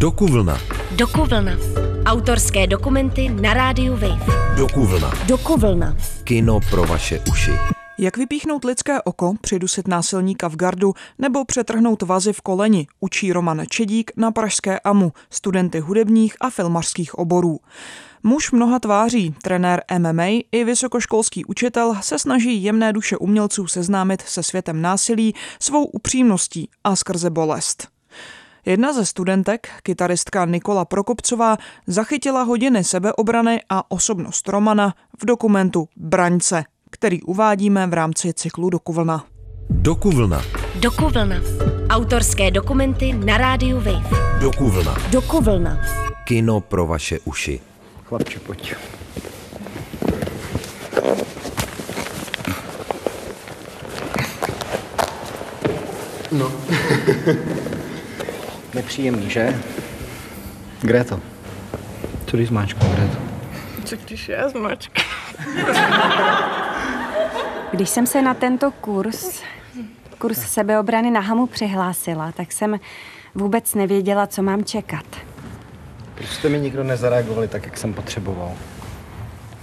Dokuvlna. 0.00 0.58
Dokuvlna. 0.96 1.52
Autorské 2.06 2.66
dokumenty 2.66 3.28
na 3.28 3.54
rádiu 3.54 3.92
Wave. 3.92 4.54
Dokuvlna. 4.56 5.12
Dokuvlna. 5.26 5.96
Kino 6.24 6.60
pro 6.70 6.84
vaše 6.84 7.20
uši. 7.30 7.50
Jak 7.98 8.16
vypíchnout 8.16 8.64
lidské 8.64 9.02
oko, 9.02 9.34
přidusit 9.40 9.88
násilníka 9.88 10.48
v 10.48 10.56
gardu 10.56 10.94
nebo 11.18 11.44
přetrhnout 11.44 12.02
vazy 12.02 12.32
v 12.32 12.40
koleni, 12.40 12.86
učí 13.00 13.32
Roman 13.32 13.62
Čedík 13.68 14.12
na 14.16 14.32
Pražské 14.32 14.80
AMU, 14.80 15.12
studenty 15.30 15.80
hudebních 15.80 16.36
a 16.40 16.50
filmařských 16.50 17.14
oborů. 17.14 17.60
Muž 18.22 18.52
mnoha 18.52 18.78
tváří, 18.78 19.34
trenér 19.42 19.82
MMA 19.98 20.26
i 20.52 20.64
vysokoškolský 20.64 21.44
učitel 21.44 21.96
se 22.00 22.18
snaží 22.18 22.62
jemné 22.62 22.92
duše 22.92 23.16
umělců 23.16 23.66
seznámit 23.66 24.22
se 24.22 24.42
světem 24.42 24.82
násilí 24.82 25.34
svou 25.62 25.84
upřímností 25.84 26.68
a 26.84 26.96
skrze 26.96 27.30
bolest. 27.30 27.99
Jedna 28.66 28.92
ze 28.92 29.06
studentek, 29.06 29.68
kytaristka 29.82 30.44
Nikola 30.44 30.84
Prokopcová, 30.84 31.56
zachytila 31.86 32.42
hodiny 32.42 32.84
sebeobrany 32.84 33.60
a 33.68 33.90
osobnost 33.90 34.48
Romana 34.48 34.94
v 35.22 35.24
dokumentu 35.24 35.88
Braňce, 35.96 36.64
který 36.90 37.22
uvádíme 37.22 37.86
v 37.86 37.94
rámci 37.94 38.32
cyklu 38.34 38.70
Dokuvlna. 38.70 39.24
Dokuvlna. 39.70 40.42
Dokuvlna. 40.80 41.36
Autorské 41.88 42.50
dokumenty 42.50 43.12
na 43.12 43.38
rádiu 43.38 43.76
Wave. 43.76 44.10
Dokuvlna. 44.40 44.96
Dokuvlna. 45.10 45.80
Kino 46.24 46.60
pro 46.60 46.86
vaše 46.86 47.18
uši. 47.24 47.60
Chlapče, 48.04 48.38
pojď. 48.40 48.74
No. 56.32 56.52
Nepříjemný, 58.74 59.30
že? 59.30 59.60
Greto. 60.82 61.20
Co 62.26 62.36
když 62.36 62.48
zmáčknu, 62.48 62.88
Greto? 62.94 63.18
Co 63.84 63.96
když 63.96 64.28
já 64.28 64.48
zmačkám? 64.48 65.04
Když 67.72 67.88
jsem 67.90 68.06
se 68.06 68.22
na 68.22 68.34
tento 68.34 68.70
kurz, 68.70 69.42
kurz 70.18 70.38
sebeobrany 70.38 71.10
na 71.10 71.20
Hamu 71.20 71.46
přihlásila, 71.46 72.32
tak 72.32 72.52
jsem 72.52 72.80
vůbec 73.34 73.74
nevěděla, 73.74 74.26
co 74.26 74.42
mám 74.42 74.64
čekat. 74.64 75.04
Proč 76.14 76.28
jste 76.28 76.48
mi 76.48 76.60
nikdo 76.60 76.84
nezareagovali 76.84 77.48
tak, 77.48 77.64
jak 77.64 77.76
jsem 77.78 77.94
potřeboval? 77.94 78.52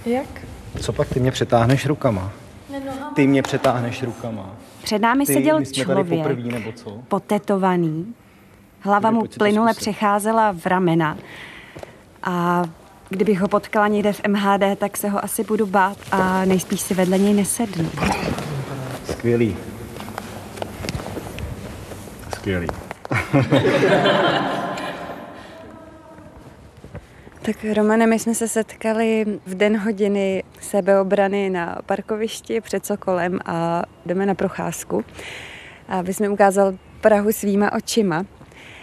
Jak? 0.06 0.26
Co 0.80 0.92
pak 0.92 1.08
ty 1.08 1.20
mě 1.20 1.30
přetáhneš 1.30 1.86
rukama? 1.86 2.32
Ty 3.14 3.26
mě 3.26 3.42
přetáhneš 3.42 4.02
rukama. 4.02 4.50
Před 4.82 5.02
námi 5.02 5.26
Ty, 5.26 5.32
seděl 5.32 5.64
člověk, 5.64 6.20
poprvý, 6.22 6.48
nebo 6.52 6.72
co? 6.72 6.90
potetovaný. 7.08 8.14
Hlava 8.80 9.10
mu 9.10 9.24
plynule 9.38 9.74
přecházela 9.74 10.52
v 10.52 10.66
ramena. 10.66 11.16
A 12.22 12.64
kdybych 13.08 13.40
ho 13.40 13.48
potkala 13.48 13.88
někde 13.88 14.12
v 14.12 14.20
MHD, 14.28 14.78
tak 14.78 14.96
se 14.96 15.08
ho 15.08 15.24
asi 15.24 15.44
budu 15.44 15.66
bát 15.66 15.96
a 16.12 16.44
nejspíš 16.44 16.80
si 16.80 16.94
vedle 16.94 17.18
něj 17.18 17.34
nesednu. 17.34 17.90
Skvělý. 19.04 19.56
Skvělý. 22.34 22.66
Tak 27.48 27.64
Romane, 27.76 28.06
my 28.06 28.18
jsme 28.18 28.34
se 28.34 28.48
setkali 28.48 29.24
v 29.46 29.54
den 29.54 29.76
hodiny 29.78 30.44
sebeobrany 30.60 31.50
na 31.50 31.78
parkovišti 31.86 32.60
před 32.60 32.86
Sokolem 32.86 33.38
a 33.44 33.82
jdeme 34.06 34.26
na 34.26 34.34
procházku. 34.34 35.04
A 35.88 36.02
vy 36.02 36.14
jsi 36.14 36.22
mi 36.22 36.28
ukázal 36.28 36.74
Prahu 37.00 37.32
svýma 37.32 37.72
očima. 37.72 38.24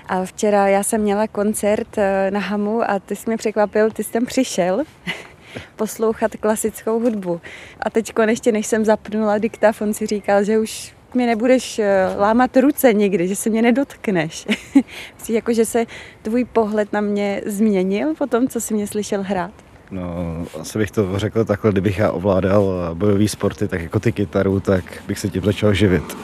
A 0.08 0.26
včera 0.26 0.68
já 0.68 0.84
jsem 0.84 1.02
měla 1.02 1.28
koncert 1.28 1.98
eh, 1.98 2.32
na 2.32 2.40
Hamu 2.40 2.92
a 2.92 3.00
ty 3.00 3.16
jsi 3.16 3.24
mě 3.28 3.38
překvapil, 3.38 3.92
ty 3.92 4.04
jsi 4.04 4.12
tam 4.12 4.26
přišel 4.26 4.84
poslouchat 5.76 6.32
klasickou 6.40 7.00
hudbu. 7.00 7.42
A 7.80 7.90
teď 7.90 8.14
konečně, 8.14 8.52
než 8.52 8.68
jsem 8.68 8.86
zapnula 8.86 9.38
diktafon, 9.38 9.94
si 9.94 10.06
říkal, 10.06 10.44
že 10.44 10.60
už 10.60 10.96
mi 11.14 11.26
nebudeš 11.26 11.80
eh, 11.80 12.08
lámat 12.18 12.58
ruce 12.58 12.94
nikdy, 12.94 13.28
že 13.28 13.36
se 13.36 13.50
mě 13.50 13.62
nedotkneš. 13.62 14.48
Myslíš, 15.20 15.36
jako, 15.36 15.54
že 15.54 15.66
se 15.66 15.86
tvůj 16.22 16.46
pohled 16.46 16.94
na 16.94 17.02
mě 17.02 17.42
změnil 17.46 18.16
po 18.16 18.28
tom, 18.28 18.48
co 18.48 18.62
jsi 18.62 18.74
mě 18.74 18.88
slyšel 18.88 19.24
hrát? 19.24 19.52
No, 19.92 20.46
asi 20.60 20.78
bych 20.78 20.92
to 20.92 21.20
řekl 21.20 21.46
takhle, 21.46 21.72
kdybych 21.72 21.98
já 21.98 22.12
ovládal 22.12 22.92
bojové 22.94 23.28
sporty, 23.28 23.68
tak 23.68 23.82
jako 23.82 24.00
ty 24.00 24.12
kytaru, 24.12 24.60
tak 24.60 24.84
bych 25.08 25.20
se 25.20 25.30
tím 25.30 25.44
začal 25.44 25.74
živit. 25.74 26.18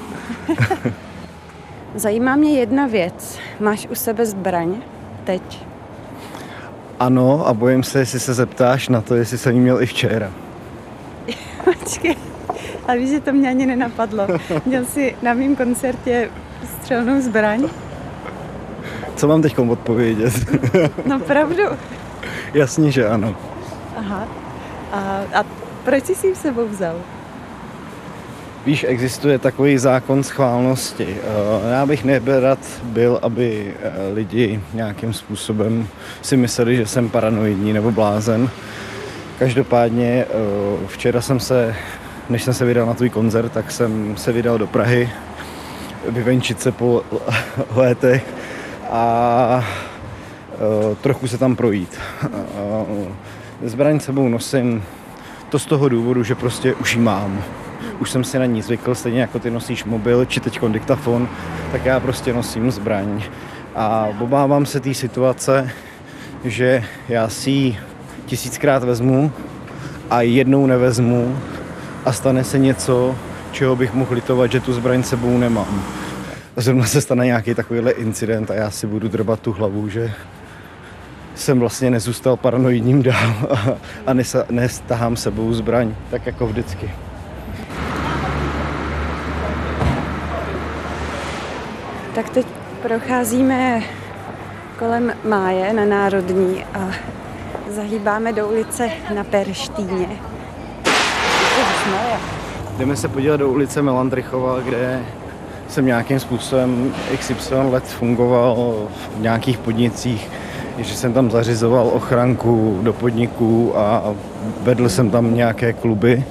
Zajímá 1.96 2.35
mě 2.35 2.59
jedna 2.59 2.88
věc. 2.88 3.38
Máš 3.59 3.88
u 3.91 3.96
sebe 3.96 4.25
zbraň? 4.25 4.75
Teď. 5.24 5.66
Ano, 7.00 7.47
a 7.47 7.53
bojím 7.53 7.84
se, 7.84 8.00
jestli 8.00 8.19
se 8.19 8.34
zeptáš 8.34 8.90
na 8.90 9.02
to, 9.02 9.16
jestli 9.16 9.38
jsem 9.38 9.56
ji 9.56 9.62
měl 9.62 9.81
i 9.81 9.85
včera. 9.85 10.31
Počkej. 11.63 12.16
A 12.88 12.94
víš, 12.94 13.09
že 13.09 13.19
to 13.19 13.31
mě 13.31 13.50
ani 13.50 13.66
nenapadlo. 13.66 14.28
Měl 14.66 14.85
jsi 14.85 15.16
na 15.22 15.34
mém 15.34 15.56
koncertě 15.56 16.30
střelnou 16.80 17.22
zbraň? 17.22 17.69
Co 19.16 19.28
mám 19.28 19.41
teď 19.41 19.59
odpovědět? 19.59 20.34
No 21.06 21.19
pravdu. 21.19 21.63
Jasně, 22.53 22.91
že 22.91 23.07
ano. 23.07 23.35
Aha. 23.97 24.28
A, 24.91 25.22
a 25.34 25.46
proč 25.84 26.06
jsi 26.06 26.16
si 26.16 26.28
ji 26.28 26.35
s 26.35 26.41
sebou 26.41 26.68
vzal? 26.68 26.96
Víš, 28.66 28.86
existuje 28.88 29.40
takový 29.40 29.78
zákon 29.78 30.24
schválnosti. 30.24 31.08
Eh, 31.08 31.72
Já 31.72 31.86
bych 31.86 32.04
neberad 32.04 32.60
byl, 32.84 33.20
aby 33.22 33.74
eh, 33.82 34.14
lidi 34.14 34.62
nějakým 34.74 35.14
způsobem 35.14 35.88
si 36.22 36.38
mysleli, 36.38 36.76
že 36.76 36.86
jsem 36.86 37.10
paranoidní 37.10 37.74
nebo 37.74 37.92
blázen. 37.92 38.50
Každopádně 39.40 40.26
eh, 40.30 40.88
včera 40.88 41.22
jsem 41.22 41.40
se, 41.40 41.76
než 42.30 42.44
jsem 42.44 42.54
se 42.54 42.66
vydal 42.66 42.86
na 42.86 42.94
tvůj 42.94 43.10
koncert, 43.10 43.50
tak 43.50 43.72
jsem 43.72 44.18
se 44.18 44.32
vydal 44.32 44.58
do 44.58 44.68
Prahy 44.68 45.10
vyvenčit 46.10 46.62
se 46.62 46.72
po 46.72 47.04
létech 47.76 48.26
a 48.90 49.66
trochu 51.02 51.28
se 51.28 51.38
tam 51.38 51.56
projít. 51.56 52.00
Zbraň 53.64 54.00
sebou 54.00 54.28
nosím 54.28 54.84
to 55.50 55.60
z 55.60 55.66
toho 55.66 55.90
důvodu, 55.90 56.24
že 56.24 56.36
prostě 56.36 56.74
už 56.74 56.96
ji 56.96 57.02
mám. 57.02 57.44
Už 58.00 58.12
jsem 58.12 58.24
si 58.24 58.40
na 58.40 58.46
ní 58.46 58.62
zvykl, 58.62 58.96
stejně 58.96 59.22
jako 59.22 59.40
ty 59.40 59.52
nosíš 59.52 59.84
mobil 59.84 60.25
či 60.25 60.40
teď 60.40 60.59
diktafon, 60.68 61.30
tak 61.72 61.86
já 61.86 62.00
prostě 62.00 62.34
nosím 62.34 62.72
zbraň. 62.72 63.24
A 63.75 64.08
obávám 64.19 64.66
se 64.66 64.80
té 64.80 64.94
situace, 64.94 65.69
že 66.44 66.84
já 67.09 67.30
si 67.30 67.50
ji 67.50 67.78
tisíckrát 68.25 68.84
vezmu 68.84 69.31
a 70.09 70.22
jednou 70.22 70.66
nevezmu 70.66 71.38
a 72.06 72.12
stane 72.12 72.44
se 72.44 72.59
něco, 72.59 73.16
čeho 73.52 73.75
bych 73.75 73.94
mohl 73.94 74.13
litovat, 74.13 74.52
že 74.52 74.59
tu 74.59 74.74
zbraň 74.74 75.03
sebou 75.03 75.38
nemám. 75.38 75.84
Zrovna 76.56 76.86
se 76.86 77.02
stane 77.02 77.25
nějaký 77.25 77.53
takovýhle 77.53 77.92
incident 77.92 78.52
a 78.52 78.53
já 78.53 78.72
si 78.72 78.88
budu 78.88 79.08
drbat 79.08 79.40
tu 79.40 79.52
hlavu, 79.52 79.90
že 79.90 80.13
jsem 81.36 81.59
vlastně 81.59 81.92
nezůstal 81.92 82.38
paranoidním 82.38 83.03
dál 83.03 83.34
a, 84.08 84.13
nestahám 84.50 85.16
sebou 85.16 85.53
zbraň, 85.53 85.96
tak 86.12 86.25
jako 86.25 86.48
vždycky. 86.48 86.92
Tak 92.16 92.30
teď 92.30 92.46
procházíme 92.82 93.82
kolem 94.80 95.14
Máje 95.30 95.74
na 95.74 95.86
Národní 95.86 96.64
a 96.74 96.90
zahýbáme 97.70 98.34
do 98.34 98.48
ulice 98.48 98.90
na 99.16 99.24
Perštíně. 99.24 100.08
Jdeme 102.78 102.96
se 102.96 103.08
podívat 103.08 103.38
do 103.38 103.50
ulice 103.50 103.82
Melandrychova, 103.82 104.60
kde 104.60 105.02
jsem 105.68 105.86
nějakým 105.86 106.20
způsobem 106.20 106.94
XY 107.20 107.56
let 107.56 107.84
fungoval 107.84 108.74
v 109.18 109.22
nějakých 109.22 109.58
podnicích, 109.58 110.30
že 110.78 110.96
jsem 110.96 111.14
tam 111.14 111.31
zařizoval 111.31 111.88
ochranku 111.88 112.80
do 112.84 112.94
podniků 112.94 113.78
a 113.78 114.14
vedl 114.62 114.90
jsem 114.90 115.12
tam 115.12 115.36
nějaké 115.36 115.74
kluby. 115.74 116.24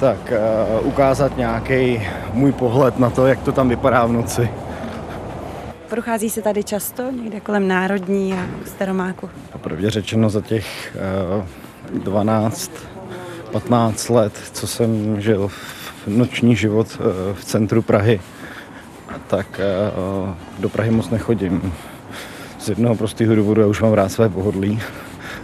Tak 0.00 0.32
uh, 0.80 0.86
ukázat 0.86 1.36
nějaký 1.36 2.02
můj 2.32 2.52
pohled 2.52 2.98
na 2.98 3.10
to, 3.10 3.26
jak 3.26 3.42
to 3.42 3.52
tam 3.52 3.68
vypadá 3.68 4.06
v 4.06 4.12
noci. 4.12 4.48
Prochází 5.90 6.30
se 6.30 6.42
tady 6.42 6.64
často, 6.64 7.10
někde 7.10 7.40
kolem 7.40 7.68
Národní 7.68 8.32
a 8.32 8.46
Staromáku. 8.66 9.30
Popravdě 9.52 9.90
řečeno 9.90 10.30
za 10.30 10.40
těch 10.40 10.96
uh, 11.92 12.02
12, 12.02 12.70
15 13.52 14.08
let, 14.08 14.32
co 14.52 14.66
jsem 14.66 15.20
žil 15.20 15.48
v 15.48 16.06
noční 16.06 16.56
život 16.56 16.86
uh, 17.00 17.36
v 17.36 17.44
centru 17.44 17.82
Prahy, 17.82 18.20
tak 19.26 19.60
uh, 20.26 20.34
do 20.58 20.68
Prahy 20.68 20.90
moc 20.90 21.10
nechodím. 21.10 21.72
Z 22.58 22.68
jednoho 22.68 22.94
prostého 22.94 23.34
důvodu 23.34 23.60
já 23.60 23.66
už 23.66 23.80
mám 23.80 23.92
rád 23.92 24.08
své 24.08 24.28
pohodlí. 24.28 24.80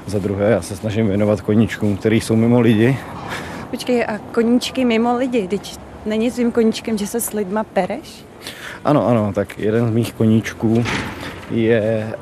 Za 0.07 0.19
druhé, 0.19 0.51
já 0.51 0.63
se 0.63 0.77
snažím 0.77 1.07
věnovat 1.07 1.41
koníčkům, 1.41 1.97
který 1.97 2.21
jsou 2.21 2.37
mimo 2.37 2.61
lidi. 2.61 2.99
Počkej, 3.71 4.05
a 4.05 4.19
koníčky 4.19 4.85
mimo 4.85 5.17
lidi, 5.17 5.49
teď 5.49 5.79
není 6.07 6.31
svým 6.31 6.53
koníčkem, 6.53 6.99
že 6.99 7.07
se 7.07 7.21
s 7.21 7.33
lidma 7.33 7.65
pereš? 7.65 8.25
Ano, 8.85 9.09
ano, 9.09 9.33
tak 9.33 9.59
jeden 9.59 9.89
z 9.89 9.91
mých 9.91 10.13
koníčků 10.13 10.85
je 11.51 12.13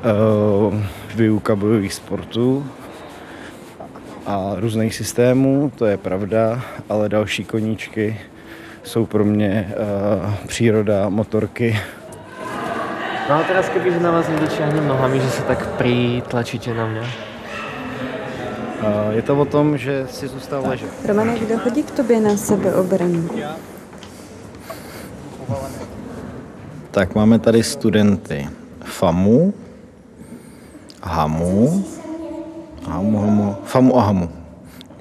uh, 0.67 0.73
výuka 1.15 1.55
bojových 1.55 1.93
sportů 1.93 2.67
a 4.25 4.51
různých 4.55 4.95
systémů, 4.95 5.71
to 5.75 5.85
je 5.85 5.97
pravda, 5.97 6.61
ale 6.89 7.09
další 7.09 7.43
koníčky 7.43 8.19
jsou 8.83 9.05
pro 9.05 9.25
mě 9.25 9.73
uh, 10.23 10.33
příroda, 10.47 11.09
motorky. 11.09 11.79
No 13.29 13.35
a 13.35 13.43
teraz 13.43 13.69
keby 13.69 13.99
na 13.99 14.11
vás 14.11 14.27
nedočiahnem 14.27 14.87
nohami, 14.87 15.19
že 15.19 15.29
se 15.29 15.41
tak 15.41 15.67
pritlačíte 15.67 16.73
na 16.73 16.87
mě. 16.87 17.01
Uh, 17.01 17.07
je 19.11 19.21
to 19.21 19.35
o 19.35 19.45
tom, 19.45 19.77
že 19.77 20.07
si 20.07 20.27
zůstal 20.27 20.63
ležet. 20.67 20.89
Romane, 21.05 21.39
kdo 21.39 21.57
chodí 21.57 21.83
k 21.83 21.91
tobě 21.91 22.21
na 22.21 22.37
sebeobranu? 22.37 23.29
Tak 26.93 27.15
máme 27.15 27.39
tady 27.39 27.63
studenty 27.63 28.49
FAMu, 28.85 29.53
HAMu, 31.03 31.85
HAMu, 32.87 33.17
HAMu, 33.19 33.55
FAMu 33.65 33.97
a 33.97 34.01
HAMu, 34.03 34.29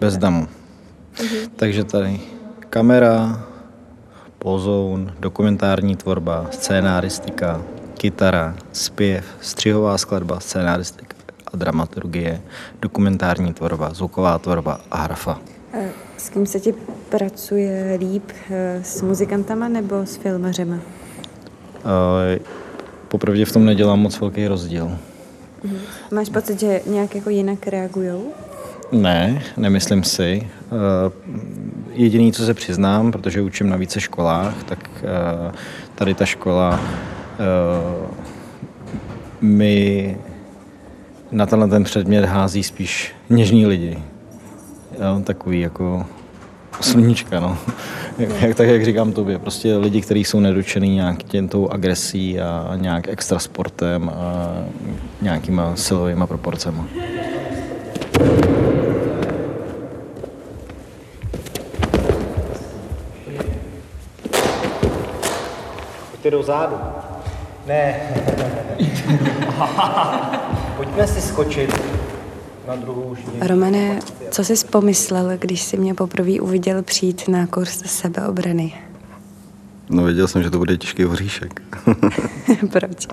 bez 0.00 0.16
DAMu. 0.16 0.48
Takže 1.56 1.84
tady 1.84 2.20
kamera, 2.70 3.44
pozoun, 4.38 5.12
dokumentární 5.20 5.96
tvorba, 5.96 6.46
scénáristika, 6.50 7.62
kytara, 7.94 8.54
zpěv, 8.72 9.24
střihová 9.40 9.98
skladba, 9.98 10.40
scénáristika 10.40 11.16
a 11.52 11.56
dramaturgie, 11.56 12.42
dokumentární 12.82 13.52
tvorba, 13.54 13.94
zvuková 13.94 14.38
tvorba 14.38 14.80
a 14.90 14.96
hrafa. 14.96 15.40
Eh, 15.72 15.90
S 16.16 16.28
kým 16.28 16.46
se 16.46 16.60
ti 16.60 16.74
pracuje 17.08 17.96
líp? 18.00 18.32
eh, 18.50 18.80
S 18.84 19.02
muzikantama 19.02 19.68
nebo 19.68 20.06
s 20.06 20.16
filmařema? 20.16 20.76
Eh, 21.84 22.38
Popravdě 23.08 23.44
v 23.44 23.52
tom 23.52 23.64
nedělám 23.64 24.00
moc 24.00 24.20
velký 24.20 24.46
rozdíl. 24.46 24.98
Máš 26.10 26.28
pocit, 26.28 26.60
že 26.60 26.80
nějak 26.86 27.14
jako 27.14 27.30
jinak 27.30 27.66
reagujou? 27.66 28.32
Ne, 28.92 29.42
nemyslím 29.56 30.04
si. 30.04 30.48
Eh, 30.48 31.12
Jediný, 31.92 32.32
co 32.32 32.46
se 32.46 32.54
přiznám, 32.54 33.12
protože 33.12 33.42
učím 33.42 33.68
na 33.68 33.76
více 33.76 34.00
školách, 34.00 34.64
tak 34.64 34.90
eh, 35.02 35.52
tady 35.94 36.14
ta 36.14 36.24
škola 36.24 36.80
mi 39.40 40.16
na 41.30 41.46
tenhle 41.46 41.68
ten 41.68 41.84
předmět 41.84 42.24
hází 42.24 42.62
spíš 42.62 43.14
něžní 43.30 43.66
lidi. 43.66 43.98
Jo, 44.92 45.22
takový 45.24 45.60
jako 45.60 46.06
sluníčka, 46.80 47.40
no. 47.40 47.58
Jak, 48.18 48.54
tak, 48.54 48.68
jak 48.68 48.84
říkám 48.84 49.12
tobě, 49.12 49.38
prostě 49.38 49.76
lidi, 49.76 50.00
kteří 50.00 50.24
jsou 50.24 50.40
nedočený 50.40 50.94
nějak 50.94 51.22
těm 51.22 51.48
tou 51.48 51.68
agresí 51.68 52.40
a 52.40 52.72
nějak 52.76 53.08
extra 53.08 53.38
sportem 53.38 54.08
a 54.08 54.52
nějakýma 55.22 55.76
silovými 55.76 56.26
proporcemi. 56.26 56.80
Pojďte 66.10 66.30
do 66.30 66.42
zádu. 66.42 66.76
Ne. 67.66 68.00
Pojďme 70.76 71.06
si 71.06 71.20
skočit. 71.20 72.01
Romane, 73.40 74.00
co 74.30 74.44
jsi 74.44 74.66
pomyslel, 74.66 75.30
když 75.38 75.62
jsi 75.62 75.76
mě 75.76 75.94
poprvé 75.94 76.40
uviděl 76.40 76.82
přijít 76.82 77.28
na 77.28 77.46
kurz 77.46 77.82
sebeobrany? 77.86 78.74
No 79.90 80.04
věděl 80.04 80.28
jsem, 80.28 80.42
že 80.42 80.50
to 80.50 80.58
bude 80.58 80.76
těžký 80.76 81.04
hoříšek. 81.04 81.62
Proč? 82.72 83.06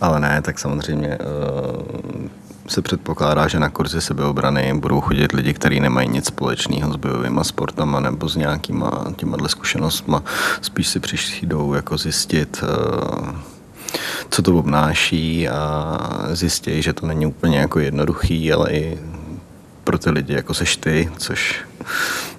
Ale 0.00 0.20
ne, 0.20 0.42
tak 0.42 0.58
samozřejmě 0.58 1.08
eh, 1.08 1.18
se 2.68 2.82
předpokládá, 2.82 3.48
že 3.48 3.58
na 3.58 3.68
kurzy 3.68 4.00
sebeobrany 4.00 4.74
budou 4.74 5.00
chodit 5.00 5.32
lidi, 5.32 5.54
kteří 5.54 5.80
nemají 5.80 6.08
nic 6.08 6.26
společného 6.26 6.92
s 6.92 6.96
bojovými 6.96 7.40
sportama 7.42 8.00
nebo 8.00 8.28
s 8.28 8.36
nějakýma 8.36 9.04
těma 9.16 9.48
zkušenostma. 9.48 10.22
Spíš 10.60 10.88
si 10.88 11.00
přijdou 11.00 11.74
jako 11.74 11.98
zjistit, 11.98 12.62
eh, 12.62 13.57
co 14.30 14.42
to 14.42 14.58
obnáší 14.58 15.48
a 15.48 15.98
zjistějí, 16.32 16.82
že 16.82 16.92
to 16.92 17.06
není 17.06 17.26
úplně 17.26 17.58
jako 17.58 17.78
jednoduchý, 17.78 18.52
ale 18.52 18.70
i 18.70 18.98
pro 19.84 19.98
ty 19.98 20.10
lidi, 20.10 20.34
jako 20.34 20.54
seš 20.54 20.76
ty, 20.76 21.10
což 21.16 21.60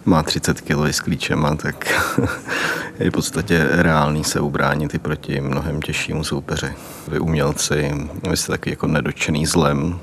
má 0.06 0.24
30 0.24 0.62
kg 0.62 0.86
s 0.86 1.00
klíčema, 1.00 1.56
tak 1.56 2.02
je 3.00 3.10
v 3.10 3.14
podstatě 3.14 3.68
reálný 3.72 4.24
se 4.24 4.40
ubránit 4.40 4.94
i 4.94 5.00
proti 5.00 5.42
mnohem 5.42 5.82
těžšímu 5.82 6.24
soupeři. 6.24 6.74
Vy 7.08 7.20
umělci, 7.20 7.92
vy 8.30 8.38
jste 8.38 8.52
taky 8.52 8.70
jako 8.70 8.88
nedočený 8.88 9.46
zlem, 9.46 10.00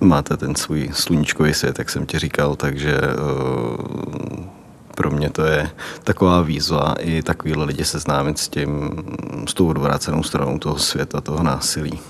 máte 0.00 0.36
ten 0.36 0.54
svůj 0.54 0.90
sluníčkový 0.92 1.54
svět, 1.54 1.78
jak 1.78 1.90
jsem 1.90 2.06
ti 2.06 2.18
říkal, 2.18 2.56
takže 2.56 3.00
eh, 3.00 4.57
pro 4.98 5.10
mě 5.10 5.30
to 5.30 5.42
je 5.44 5.70
taková 6.04 6.42
výzva 6.42 6.94
i 6.98 7.22
takovýhle 7.22 7.64
lidi 7.64 7.84
seznámit 7.84 8.38
s 8.38 8.48
tím, 8.48 8.90
s 9.48 9.54
tou 9.54 9.68
odvrácenou 9.68 10.22
stranou 10.22 10.58
toho 10.58 10.78
světa, 10.78 11.20
toho 11.20 11.42
násilí. 11.42 12.00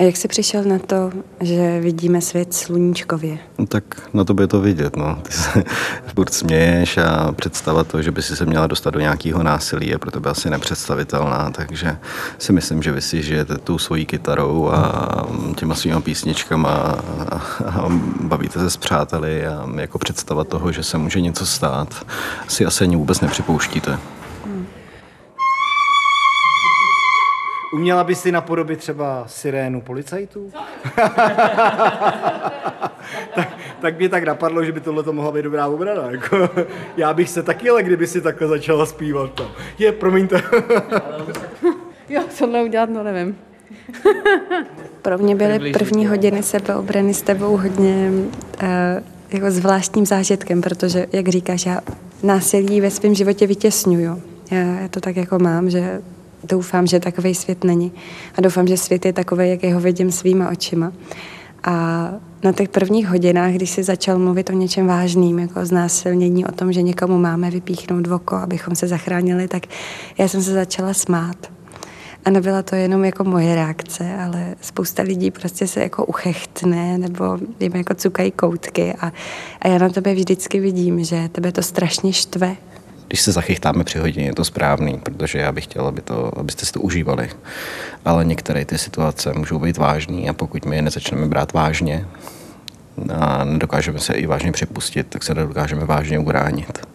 A 0.00 0.02
jak 0.02 0.16
jsi 0.16 0.28
přišel 0.28 0.64
na 0.64 0.78
to, 0.78 1.10
že 1.40 1.80
vidíme 1.80 2.20
svět 2.20 2.54
sluníčkově? 2.54 3.38
No 3.58 3.66
tak 3.66 3.84
na 4.14 4.24
to 4.24 4.40
je 4.40 4.46
to 4.46 4.60
vidět, 4.60 4.96
no. 4.96 5.18
Ty 5.22 5.32
se 5.32 5.64
furt 6.14 6.34
směješ 6.34 6.98
a 6.98 7.32
představa 7.32 7.84
to, 7.84 8.02
že 8.02 8.10
by 8.10 8.22
si 8.22 8.36
se 8.36 8.46
měla 8.46 8.66
dostat 8.66 8.90
do 8.90 9.00
nějakého 9.00 9.42
násilí 9.42 9.88
je 9.88 9.98
pro 9.98 10.10
tebe 10.10 10.30
asi 10.30 10.50
nepředstavitelná, 10.50 11.50
takže 11.50 11.96
si 12.38 12.52
myslím, 12.52 12.82
že 12.82 12.92
vy 12.92 13.02
si 13.02 13.22
žijete 13.22 13.58
tou 13.58 13.78
svojí 13.78 14.06
kytarou 14.06 14.68
a 14.68 15.26
těma 15.56 15.74
svýma 15.74 16.00
písničkama 16.00 16.70
a, 17.28 17.42
a 17.66 17.88
bavíte 18.20 18.58
se 18.58 18.70
s 18.70 18.76
přáteli 18.76 19.46
a 19.46 19.68
jako 19.76 19.98
představa 19.98 20.44
toho, 20.44 20.72
že 20.72 20.82
se 20.82 20.98
může 20.98 21.20
něco 21.20 21.46
stát, 21.46 22.06
si 22.48 22.66
asi 22.66 22.84
ani 22.84 22.96
vůbec 22.96 23.20
nepřipouštíte. 23.20 23.98
Uměla 27.72 28.04
by 28.04 28.14
si 28.14 28.32
napodobit 28.32 28.78
třeba 28.78 29.24
sirénu 29.26 29.80
policajtů? 29.80 30.50
tak, 33.34 33.48
tak 33.80 33.98
mě 33.98 34.08
tak 34.08 34.24
napadlo, 34.24 34.64
že 34.64 34.72
by 34.72 34.80
tohle 34.80 35.02
to 35.02 35.12
mohla 35.12 35.32
být 35.32 35.42
dobrá 35.42 35.66
obrana. 35.66 36.10
Jako, 36.10 36.50
já 36.96 37.14
bych 37.14 37.30
se 37.30 37.42
taky, 37.42 37.70
ale 37.70 37.82
kdyby 37.82 38.06
si 38.06 38.20
takhle 38.20 38.48
začala 38.48 38.86
zpívat. 38.86 39.30
Tam. 39.34 39.46
Je, 39.78 39.92
promiňte. 39.92 40.42
Jo, 42.08 42.22
tohle 42.38 42.62
udělat, 42.62 42.90
no 42.90 43.02
nevím. 43.02 43.36
Pro 45.02 45.18
mě 45.18 45.36
byly 45.36 45.72
první 45.72 46.06
hodiny 46.06 46.42
sebeobrany 46.42 47.14
s 47.14 47.22
tebou 47.22 47.56
hodně 47.56 48.10
uh, 48.10 48.68
jako 49.30 49.50
zvláštním 49.50 50.06
zážitkem, 50.06 50.60
protože, 50.60 51.06
jak 51.12 51.28
říkáš, 51.28 51.66
já 51.66 51.80
násilí 52.22 52.80
ve 52.80 52.90
svém 52.90 53.14
životě 53.14 53.46
vytěsňuju. 53.46 54.22
Já, 54.50 54.58
já 54.58 54.88
to 54.88 55.00
tak 55.00 55.16
jako 55.16 55.38
mám, 55.38 55.70
že 55.70 56.00
doufám, 56.44 56.86
že 56.86 57.00
takový 57.00 57.34
svět 57.34 57.64
není. 57.64 57.92
A 58.34 58.40
doufám, 58.40 58.66
že 58.66 58.76
svět 58.76 59.04
je 59.04 59.12
takový, 59.12 59.48
jak 59.48 59.64
ho 59.64 59.80
vidím 59.80 60.12
svýma 60.12 60.50
očima. 60.50 60.92
A 61.64 62.08
na 62.44 62.52
těch 62.52 62.68
prvních 62.68 63.08
hodinách, 63.08 63.52
když 63.52 63.70
si 63.70 63.82
začal 63.82 64.18
mluvit 64.18 64.50
o 64.50 64.52
něčem 64.52 64.86
vážným, 64.86 65.38
jako 65.38 65.66
znásilnění, 65.66 66.46
o 66.46 66.52
tom, 66.52 66.72
že 66.72 66.82
někomu 66.82 67.18
máme 67.18 67.50
vypíchnout 67.50 68.08
oko, 68.08 68.36
abychom 68.36 68.76
se 68.76 68.86
zachránili, 68.86 69.48
tak 69.48 69.62
já 70.18 70.28
jsem 70.28 70.42
se 70.42 70.52
začala 70.52 70.94
smát. 70.94 71.36
A 72.24 72.30
nebyla 72.30 72.62
to 72.62 72.74
jenom 72.74 73.04
jako 73.04 73.24
moje 73.24 73.54
reakce, 73.54 74.14
ale 74.14 74.54
spousta 74.60 75.02
lidí 75.02 75.30
prostě 75.30 75.66
se 75.66 75.80
jako 75.80 76.04
uchechtne 76.04 76.98
nebo 76.98 77.38
jim 77.60 77.76
jako 77.76 77.94
cukají 77.94 78.30
koutky 78.30 78.94
a, 79.00 79.12
a 79.60 79.68
já 79.68 79.78
na 79.78 79.88
tebe 79.88 80.14
vždycky 80.14 80.60
vidím, 80.60 81.04
že 81.04 81.28
tebe 81.32 81.52
to 81.52 81.62
strašně 81.62 82.12
štve. 82.12 82.56
Když 83.10 83.20
se 83.20 83.32
zachychtáme 83.32 83.84
při 83.84 83.98
hodině, 83.98 84.26
je 84.26 84.34
to 84.34 84.44
správný, 84.44 84.98
protože 84.98 85.38
já 85.38 85.52
bych 85.52 85.64
chtěl, 85.64 85.86
aby 85.86 86.00
to, 86.00 86.38
abyste 86.38 86.66
si 86.66 86.72
to 86.72 86.80
užívali. 86.80 87.30
Ale 88.04 88.24
některé 88.24 88.64
ty 88.64 88.78
situace 88.78 89.32
můžou 89.32 89.58
být 89.58 89.76
vážné 89.76 90.28
a 90.28 90.32
pokud 90.32 90.64
my 90.64 90.76
je 90.76 90.82
nezačneme 90.82 91.26
brát 91.26 91.52
vážně 91.52 92.06
a 93.14 93.44
nedokážeme 93.44 93.98
se 93.98 94.14
i 94.14 94.26
vážně 94.26 94.52
připustit, 94.52 95.06
tak 95.06 95.22
se 95.22 95.34
nedokážeme 95.34 95.84
vážně 95.84 96.18
ubránit. 96.18 96.86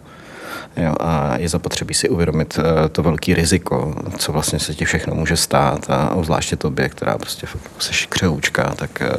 Jo, 0.78 0.94
a 1.00 1.38
je 1.38 1.50
zapotřebí 1.50 1.94
si 1.94 2.10
uvědomit 2.10 2.60
eh, 2.60 2.90
to 2.90 3.04
velký 3.04 3.34
riziko, 3.34 3.96
co 4.18 4.32
vlastně 4.32 4.60
se 4.60 4.76
ti 4.76 4.86
všechno 4.86 5.16
může 5.16 5.38
stát 5.38 5.90
a 5.90 6.10
obzvláště 6.10 6.56
tobě, 6.56 6.90
která 6.90 7.18
prostě 7.18 7.48
jsi 7.80 8.08
křehoučka, 8.10 8.76
tak 8.76 9.02
eh, 9.02 9.10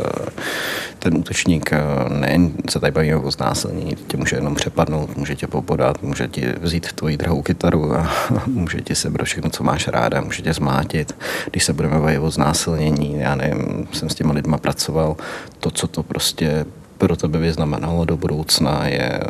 ten 0.99 1.17
útočník 1.17 1.73
eh, 1.73 1.81
nejen 2.09 2.53
se 2.71 2.81
tady 2.81 2.93
baví 2.93 3.15
o 3.15 3.31
znásilnění, 3.31 3.97
tě 4.07 4.17
může 4.17 4.37
jenom 4.37 4.55
přepadnout, 4.55 5.17
může 5.17 5.37
tě 5.37 5.47
popodat, 5.47 6.03
může 6.03 6.29
ti 6.29 6.53
vzít 6.61 6.93
tvoji 6.93 7.17
drahou 7.17 7.43
kytaru 7.43 7.95
a 7.95 8.11
může 8.47 8.81
ti 8.81 8.95
sebrat 8.95 9.27
všechno, 9.27 9.51
co 9.51 9.65
máš 9.65 9.89
ráda, 9.89 10.21
může 10.21 10.43
tě 10.43 10.53
zmátit. 10.53 11.17
Když 11.51 11.65
se 11.65 11.73
budeme 11.73 11.99
bavit 11.99 12.19
o 12.19 12.31
znásilnění, 12.31 13.19
já 13.19 13.35
nevím, 13.35 13.89
jsem 13.93 14.11
s 14.11 14.15
těma 14.15 14.33
lidma 14.33 14.59
pracoval, 14.59 15.17
to, 15.61 15.71
co 15.71 15.89
to 15.89 16.03
prostě 16.03 16.65
pro 16.99 17.17
tebe 17.17 17.39
vyznamenalo 17.39 18.05
do 18.05 18.17
budoucna, 18.17 18.87
je 18.87 19.21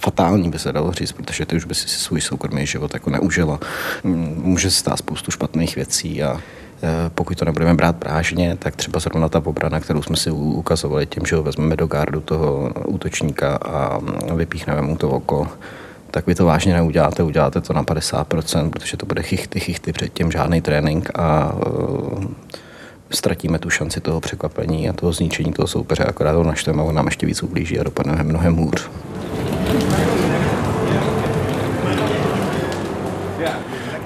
fatální, 0.00 0.50
by 0.50 0.58
se 0.58 0.72
dalo 0.72 0.92
říct, 0.92 1.12
protože 1.12 1.46
ty 1.46 1.56
už 1.56 1.64
by 1.64 1.74
si 1.74 1.88
svůj 1.88 2.20
soukromý 2.20 2.66
život 2.66 2.94
jako 2.94 3.10
neužila. 3.10 3.60
Mm, 4.04 4.40
Může 4.42 4.70
se 4.70 4.76
stát 4.76 4.98
spoustu 4.98 5.30
špatných 5.30 5.76
věcí 5.76 6.22
a 6.22 6.40
pokud 7.14 7.38
to 7.38 7.44
nebudeme 7.44 7.74
brát 7.74 8.04
vážně, 8.04 8.56
tak 8.58 8.76
třeba 8.76 9.00
zrovna 9.00 9.28
ta 9.28 9.42
obrana, 9.44 9.80
kterou 9.80 10.02
jsme 10.02 10.16
si 10.16 10.30
ukazovali 10.30 11.06
tím, 11.06 11.26
že 11.26 11.36
ho 11.36 11.42
vezmeme 11.42 11.76
do 11.76 11.86
gardu 11.86 12.20
toho 12.20 12.72
útočníka 12.86 13.56
a 13.56 14.00
vypíchneme 14.34 14.82
mu 14.82 14.96
to 14.96 15.10
oko, 15.10 15.48
tak 16.10 16.26
vy 16.26 16.34
to 16.34 16.46
vážně 16.46 16.74
neuděláte, 16.74 17.22
uděláte 17.22 17.60
to 17.60 17.72
na 17.72 17.84
50%, 17.84 18.70
protože 18.70 18.96
to 18.96 19.06
bude 19.06 19.22
chichty, 19.22 19.60
chichty 19.60 19.92
předtím, 19.92 20.32
žádný 20.32 20.60
trénink 20.60 21.10
a 21.14 21.52
uh, 21.54 22.24
ztratíme 23.10 23.58
tu 23.58 23.70
šanci 23.70 24.00
toho 24.00 24.20
překvapení 24.20 24.88
a 24.88 24.92
toho 24.92 25.12
zničení 25.12 25.52
toho 25.52 25.68
soupeře, 25.68 26.04
akorát 26.04 26.34
ho 26.34 26.44
naštveme, 26.44 26.82
on 26.82 26.94
nám 26.94 27.06
ještě 27.06 27.26
víc 27.26 27.42
ublíží 27.42 27.80
a 27.80 27.82
dopadneme 27.82 28.22
mnohem 28.22 28.56
hůř. 28.56 28.90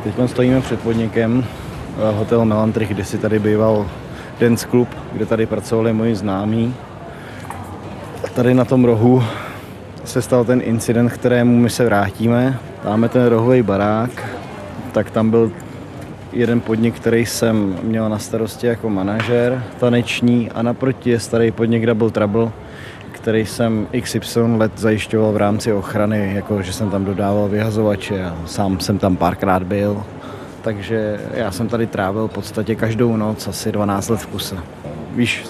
Teď 0.05 0.15
stojíme 0.27 0.61
před 0.61 0.81
podnikem 0.81 1.45
eh, 1.45 2.17
hotel 2.17 2.45
Melantrich, 2.45 2.89
kde 2.89 3.05
si 3.05 3.19
tady 3.19 3.39
býval 3.39 3.91
dance 4.41 4.67
club, 4.71 4.89
kde 5.13 5.27
tady 5.27 5.47
pracovali 5.47 5.93
moji 5.93 6.15
známí. 6.15 6.75
Tady 8.35 8.55
na 8.55 8.65
tom 8.65 8.85
rohu 8.85 9.23
se 10.05 10.23
stal 10.23 10.45
ten 10.45 10.61
incident, 10.65 11.13
kterému 11.13 11.59
my 11.59 11.71
se 11.71 11.85
vrátíme. 11.85 12.59
Máme 12.85 13.09
ten 13.09 13.27
rohový 13.27 13.63
barák, 13.63 14.11
tak 14.93 15.11
tam 15.11 15.31
byl 15.31 15.53
jeden 16.35 16.61
podnik, 16.61 16.95
který 16.95 17.27
jsem 17.27 17.79
měl 17.83 18.09
na 18.09 18.19
starosti 18.19 18.67
jako 18.67 18.91
manažer 18.91 19.65
taneční 19.79 20.51
a 20.51 20.63
naproti 20.63 21.11
je 21.11 21.21
starý 21.21 21.51
podnik 21.51 21.87
Double 21.87 22.11
Trouble, 22.11 22.51
který 23.13 23.47
jsem 23.47 23.87
XY 24.03 24.41
let 24.57 24.73
zajišťoval 24.77 25.33
v 25.33 25.37
rámci 25.37 25.73
ochrany, 25.73 26.35
jako 26.35 26.63
že 26.63 26.73
jsem 26.73 26.91
tam 26.91 27.05
dodával 27.05 27.49
vyhazovače 27.49 28.25
a 28.25 28.37
sám 28.47 28.81
jsem 28.81 28.99
tam 28.99 29.17
párkrát 29.17 29.63
byl. 29.63 30.03
Takže 30.63 31.21
já 31.35 31.51
jsem 31.51 31.69
tady 31.69 31.87
trávil 31.87 32.29
v 32.29 32.33
podstatě 32.33 32.75
každou 32.75 33.17
noc 33.17 33.49
asi 33.49 33.73
12 33.73 34.09
let 34.09 34.21
v 34.21 34.27
kuse. 34.27 34.57
Víš, 35.15 35.45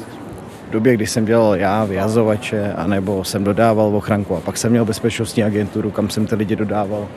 v 0.68 0.70
době, 0.70 0.94
kdy 0.94 1.06
jsem 1.06 1.24
dělal 1.24 1.56
já 1.56 1.84
vyhazovače, 1.84 2.72
anebo 2.72 3.24
jsem 3.24 3.44
dodával 3.44 3.96
ochranku 3.96 4.36
a 4.36 4.40
pak 4.40 4.56
jsem 4.56 4.70
měl 4.70 4.84
bezpečnostní 4.84 5.44
agenturu, 5.44 5.90
kam 5.90 6.10
jsem 6.10 6.26
ty 6.26 6.34
lidi 6.34 6.56
dodával, 6.56 7.08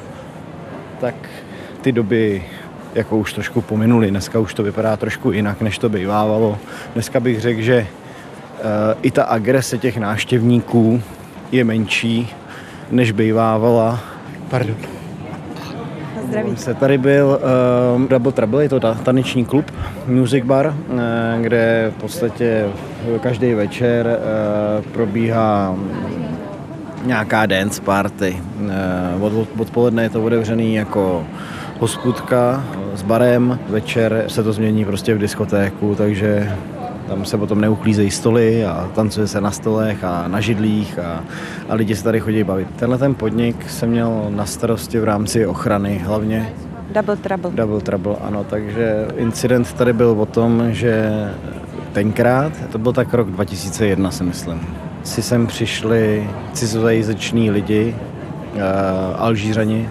tak 1.00 1.16
ty 1.82 1.92
doby 1.92 2.44
jako 2.98 3.18
už 3.18 3.34
trošku 3.34 3.62
pominuli. 3.62 4.10
Dneska 4.10 4.40
už 4.40 4.54
to 4.54 4.64
vypadá 4.64 4.98
trošku 4.98 5.32
jinak, 5.32 5.62
než 5.62 5.78
to 5.78 5.90
bývávalo. 5.90 6.58
Dneska 6.94 7.20
bych 7.20 7.42
řekl, 7.42 7.62
že 7.62 7.88
uh, 7.88 8.66
i 9.02 9.12
ta 9.12 9.24
agrese 9.24 9.78
těch 9.78 9.98
náštěvníků 9.98 11.02
je 11.52 11.64
menší, 11.64 12.30
než 12.92 13.12
bývávala. 13.12 14.00
Pardon. 14.50 14.76
Zdraví. 16.28 16.58
Se 16.58 16.74
tady 16.74 16.98
byl 16.98 17.40
uh, 17.96 18.08
Double 18.08 18.32
Trouble, 18.32 18.64
je 18.64 18.70
to 18.70 18.80
ta, 18.80 18.94
taneční 18.94 19.46
klub, 19.46 19.72
music 20.08 20.46
bar, 20.46 20.66
uh, 20.68 20.96
kde 21.42 21.92
v 21.98 22.02
podstatě 22.02 22.66
každý 23.22 23.54
večer 23.54 24.08
uh, 24.08 24.86
probíhá 24.86 25.76
nějaká 27.06 27.46
dance 27.46 27.82
party. 27.82 28.42
Uh, 29.18 29.24
od, 29.24 29.48
odpoledne 29.58 30.04
je 30.04 30.10
to 30.10 30.24
otevřený 30.24 30.76
jako 30.76 31.26
hospudka 31.80 32.64
s 32.98 33.02
barem, 33.04 33.60
večer 33.70 34.24
se 34.28 34.44
to 34.44 34.54
změní 34.54 34.86
prostě 34.86 35.16
v 35.16 35.20
diskotéku, 35.20 35.96
takže 35.96 36.58
tam 37.08 37.26
se 37.26 37.38
potom 37.38 37.62
neuklízejí 37.62 38.12
stoly 38.12 38.66
a 38.66 38.92
tancuje 38.96 39.28
se 39.28 39.42
na 39.42 39.52
stolech 39.52 40.04
a 40.04 40.28
na 40.28 40.42
židlích 40.42 41.00
a, 41.00 41.24
a 41.70 41.76
lidi 41.76 41.96
se 41.96 42.04
tady 42.04 42.20
chodí 42.20 42.44
bavit. 42.44 42.68
Tenhle 42.76 42.98
ten 42.98 43.16
podnik 43.16 43.70
jsem 43.70 43.90
měl 43.90 44.26
na 44.30 44.46
starosti 44.46 45.00
v 45.00 45.04
rámci 45.04 45.48
ochrany 45.48 45.98
hlavně. 45.98 46.54
Double 46.92 47.16
Trouble. 47.16 47.52
Double 47.52 47.82
Trouble, 47.82 48.16
ano, 48.22 48.44
takže 48.44 49.08
incident 49.18 49.74
tady 49.74 49.94
byl 49.94 50.16
o 50.20 50.26
tom, 50.26 50.68
že 50.72 51.12
tenkrát, 51.94 52.54
to 52.72 52.78
byl 52.78 52.94
tak 52.94 53.14
rok 53.14 53.32
2001 53.32 54.12
si 54.12 54.24
myslím, 54.24 54.62
si 55.04 55.22
sem 55.22 55.48
přišli 55.48 56.30
cizojazyční 56.54 57.52
lidi, 57.52 57.96
uh, 58.56 58.62
Alžířani, 59.16 59.90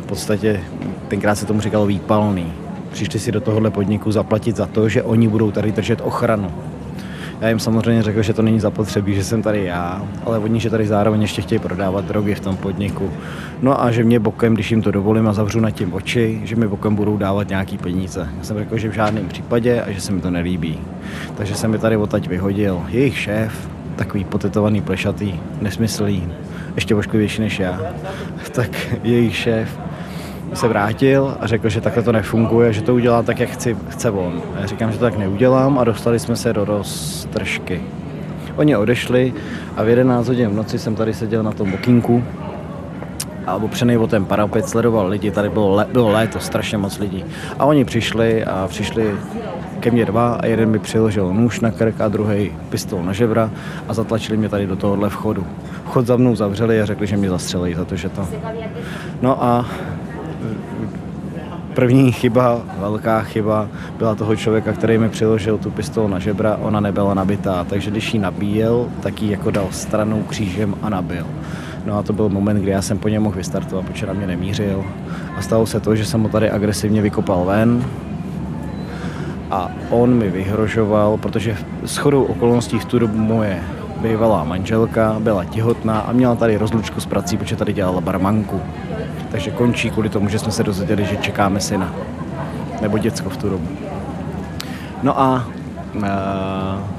v 0.00 0.06
podstatě 0.06 0.60
tenkrát 1.08 1.34
se 1.34 1.46
tomu 1.46 1.60
říkalo 1.60 1.86
výpalný. 1.86 2.52
Přišli 2.92 3.18
si 3.18 3.32
do 3.32 3.40
tohohle 3.40 3.70
podniku 3.70 4.12
zaplatit 4.12 4.56
za 4.56 4.66
to, 4.66 4.88
že 4.88 5.02
oni 5.02 5.28
budou 5.28 5.50
tady 5.50 5.72
držet 5.72 6.00
ochranu. 6.04 6.50
Já 7.40 7.48
jim 7.48 7.58
samozřejmě 7.58 8.02
řekl, 8.02 8.22
že 8.22 8.32
to 8.32 8.42
není 8.42 8.60
zapotřebí, 8.60 9.14
že 9.14 9.24
jsem 9.24 9.42
tady 9.42 9.64
já, 9.64 10.02
ale 10.26 10.38
oni, 10.38 10.60
že 10.60 10.70
tady 10.70 10.86
zároveň 10.86 11.22
ještě 11.22 11.42
chtějí 11.42 11.58
prodávat 11.58 12.04
drogy 12.04 12.34
v 12.34 12.40
tom 12.40 12.56
podniku. 12.56 13.10
No 13.62 13.82
a 13.82 13.90
že 13.90 14.04
mě 14.04 14.20
bokem, 14.20 14.54
když 14.54 14.70
jim 14.70 14.82
to 14.82 14.90
dovolím 14.90 15.28
a 15.28 15.32
zavřu 15.32 15.60
na 15.60 15.70
tím 15.70 15.94
oči, 15.94 16.40
že 16.44 16.56
mi 16.56 16.68
bokem 16.68 16.94
budou 16.94 17.16
dávat 17.16 17.48
nějaký 17.48 17.78
peníze. 17.78 18.28
Já 18.38 18.44
jsem 18.44 18.58
řekl, 18.58 18.78
že 18.78 18.88
v 18.88 18.94
žádném 18.94 19.28
případě 19.28 19.82
a 19.82 19.90
že 19.90 20.00
se 20.00 20.12
mi 20.12 20.20
to 20.20 20.30
nelíbí. 20.30 20.78
Takže 21.36 21.54
jsem 21.54 21.70
mi 21.70 21.78
tady 21.78 21.96
odtaď 21.96 22.28
vyhodil. 22.28 22.82
Jejich 22.88 23.18
šéf, 23.18 23.68
takový 23.96 24.24
potetovaný 24.24 24.80
plešatý, 24.80 25.40
nesmyslný, 25.60 26.28
ještě 26.74 26.94
ošklivější 26.94 27.40
než 27.40 27.58
já, 27.58 27.80
tak 28.52 28.70
jejich 29.02 29.36
šéf 29.36 29.78
se 30.54 30.68
vrátil 30.68 31.36
a 31.40 31.46
řekl, 31.46 31.68
že 31.68 31.80
takhle 31.80 32.02
to 32.02 32.12
nefunguje, 32.12 32.72
že 32.72 32.82
to 32.82 32.94
udělá 32.94 33.22
tak, 33.22 33.40
jak 33.40 33.50
chci, 33.50 33.76
chce 33.88 34.10
on. 34.10 34.42
A 34.56 34.60
já 34.60 34.66
říkám, 34.66 34.92
že 34.92 34.98
to 34.98 35.04
tak 35.04 35.18
neudělám 35.18 35.78
a 35.78 35.84
dostali 35.84 36.18
jsme 36.18 36.36
se 36.36 36.52
do 36.52 36.64
roztržky. 36.64 37.82
Oni 38.56 38.76
odešli 38.76 39.32
a 39.76 39.82
v 39.82 39.88
11 39.88 40.28
hodin 40.28 40.50
v 40.50 40.54
noci 40.54 40.78
jsem 40.78 40.94
tady 40.94 41.14
seděl 41.14 41.42
na 41.42 41.52
tom 41.52 41.74
okínku 41.74 42.24
a 43.46 43.54
opřený 43.54 43.96
o 43.96 44.06
ten 44.06 44.24
parapet 44.24 44.68
sledoval 44.68 45.06
lidi, 45.06 45.30
tady 45.30 45.48
bylo, 45.48 45.74
le, 45.74 45.86
bylo 45.92 46.08
léto, 46.08 46.40
strašně 46.40 46.78
moc 46.78 46.98
lidí. 46.98 47.24
A 47.58 47.64
oni 47.64 47.84
přišli 47.84 48.44
a 48.44 48.66
přišli 48.68 49.14
ke 49.84 49.90
mně 49.90 50.04
dva 50.04 50.34
a 50.34 50.46
jeden 50.46 50.70
mi 50.70 50.78
přiložil 50.78 51.34
nůž 51.34 51.60
na 51.60 51.70
krk 51.70 52.00
a 52.00 52.08
druhý 52.08 52.52
pistol 52.68 53.02
na 53.02 53.12
žebra 53.12 53.50
a 53.88 53.94
zatlačili 53.94 54.38
mě 54.38 54.48
tady 54.48 54.66
do 54.66 54.76
tohohle 54.76 55.10
vchodu. 55.10 55.46
Vchod 55.84 56.06
za 56.06 56.16
mnou 56.16 56.36
zavřeli 56.36 56.80
a 56.80 56.86
řekli, 56.86 57.06
že 57.06 57.16
mě 57.16 57.30
zastřelí 57.30 57.74
za 57.74 57.84
to, 57.84 57.96
že 57.96 58.08
to... 58.08 58.28
No 59.22 59.44
a 59.44 59.66
první 61.74 62.12
chyba, 62.12 62.60
velká 62.78 63.22
chyba, 63.22 63.68
byla 63.98 64.14
toho 64.14 64.36
člověka, 64.36 64.72
který 64.72 64.98
mi 64.98 65.08
přiložil 65.08 65.58
tu 65.58 65.70
pistolu 65.70 66.08
na 66.08 66.18
žebra, 66.18 66.56
ona 66.56 66.80
nebyla 66.80 67.14
nabitá, 67.14 67.64
takže 67.64 67.90
když 67.90 68.14
ji 68.14 68.20
nabíjel, 68.20 68.86
tak 69.00 69.22
ji 69.22 69.30
jako 69.30 69.50
dal 69.50 69.66
stranou 69.70 70.22
křížem 70.22 70.74
a 70.82 70.88
nabil. 70.88 71.26
No 71.86 71.98
a 71.98 72.02
to 72.02 72.12
byl 72.12 72.28
moment, 72.28 72.56
kdy 72.56 72.70
já 72.70 72.82
jsem 72.82 72.98
po 72.98 73.08
něm 73.08 73.22
mohl 73.22 73.36
vystartovat, 73.36 73.84
protože 73.84 74.06
na 74.06 74.12
mě 74.12 74.26
nemířil. 74.26 74.84
A 75.36 75.42
stalo 75.42 75.66
se 75.66 75.80
to, 75.80 75.96
že 75.96 76.04
jsem 76.04 76.22
ho 76.22 76.28
tady 76.28 76.50
agresivně 76.50 77.02
vykopal 77.02 77.44
ven, 77.44 77.84
a 79.54 79.70
on 79.90 80.14
mi 80.14 80.30
vyhrožoval, 80.30 81.16
protože 81.16 81.56
s 81.84 81.96
chodou 81.96 82.22
okolností 82.24 82.78
v 82.78 82.84
tu 82.84 82.98
dobu 82.98 83.18
moje 83.18 83.62
bývalá 83.96 84.44
manželka 84.44 85.16
byla 85.18 85.44
těhotná 85.44 86.00
a 86.00 86.12
měla 86.12 86.34
tady 86.34 86.56
rozlučku 86.56 87.00
s 87.00 87.06
prací, 87.06 87.36
protože 87.36 87.56
tady 87.56 87.72
dělala 87.72 88.00
barmanku. 88.00 88.60
Takže 89.30 89.50
končí 89.50 89.90
kvůli 89.90 90.08
tomu, 90.08 90.28
že 90.28 90.38
jsme 90.38 90.52
se 90.52 90.62
dozvěděli, 90.62 91.04
že 91.04 91.16
čekáme 91.16 91.60
syna. 91.60 91.94
Nebo 92.82 92.98
děcko 92.98 93.30
v 93.30 93.36
tu 93.36 93.48
dobu. 93.48 93.68
No 95.02 95.20
a 95.20 95.46
uh, 95.94 96.02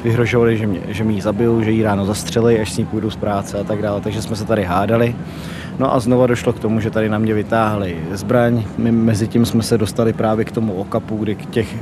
vyhrožovali, 0.03 0.57
že, 0.57 0.67
mě, 0.67 0.79
že 0.87 1.03
ji 1.03 1.21
zabiju, 1.21 1.63
že 1.63 1.71
ji 1.71 1.83
ráno 1.83 2.05
zastřelí, 2.05 2.59
až 2.59 2.73
s 2.73 2.77
ní 2.77 2.85
půjdu 2.85 3.09
z 3.09 3.15
práce 3.15 3.59
a 3.59 3.63
tak 3.63 3.81
dále. 3.81 4.01
Takže 4.01 4.21
jsme 4.21 4.35
se 4.35 4.45
tady 4.45 4.63
hádali. 4.63 5.15
No 5.79 5.93
a 5.93 5.99
znova 5.99 6.27
došlo 6.27 6.53
k 6.53 6.59
tomu, 6.59 6.79
že 6.79 6.91
tady 6.91 7.09
na 7.09 7.17
mě 7.17 7.33
vytáhli 7.33 7.97
zbraň. 8.11 8.63
My 8.77 8.91
mezi 8.91 9.27
tím 9.27 9.45
jsme 9.45 9.63
se 9.63 9.77
dostali 9.77 10.13
právě 10.13 10.45
k 10.45 10.51
tomu 10.51 10.73
okapu, 10.73 11.17
kdy 11.17 11.35
těch, 11.35 11.75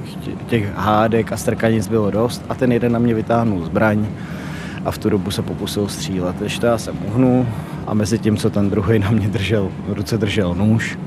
těch 0.48 0.76
hádek 0.76 1.32
a 1.32 1.38
strkanic 1.38 1.88
bylo 1.88 2.12
dost 2.12 2.46
a 2.50 2.56
ten 2.56 2.72
jeden 2.72 2.92
na 2.92 3.00
mě 3.00 3.14
vytáhnul 3.14 3.66
zbraň 3.66 4.06
a 4.86 4.92
v 4.92 4.98
tu 4.98 5.10
dobu 5.10 5.32
se 5.32 5.42
pokusil 5.42 5.88
střílet. 5.88 6.42
Ještě 6.42 6.66
já 6.66 6.78
jsem 6.78 6.98
uhnul 7.08 7.46
a 7.88 7.94
mezi 7.94 8.20
tím, 8.20 8.38
co 8.38 8.50
ten 8.50 8.70
druhý 8.70 9.00
na 9.00 9.12
mě 9.12 9.28
držel, 9.28 9.70
v 9.88 9.94
ruce 9.94 10.18
držel 10.18 10.56
nůž, 10.56 11.00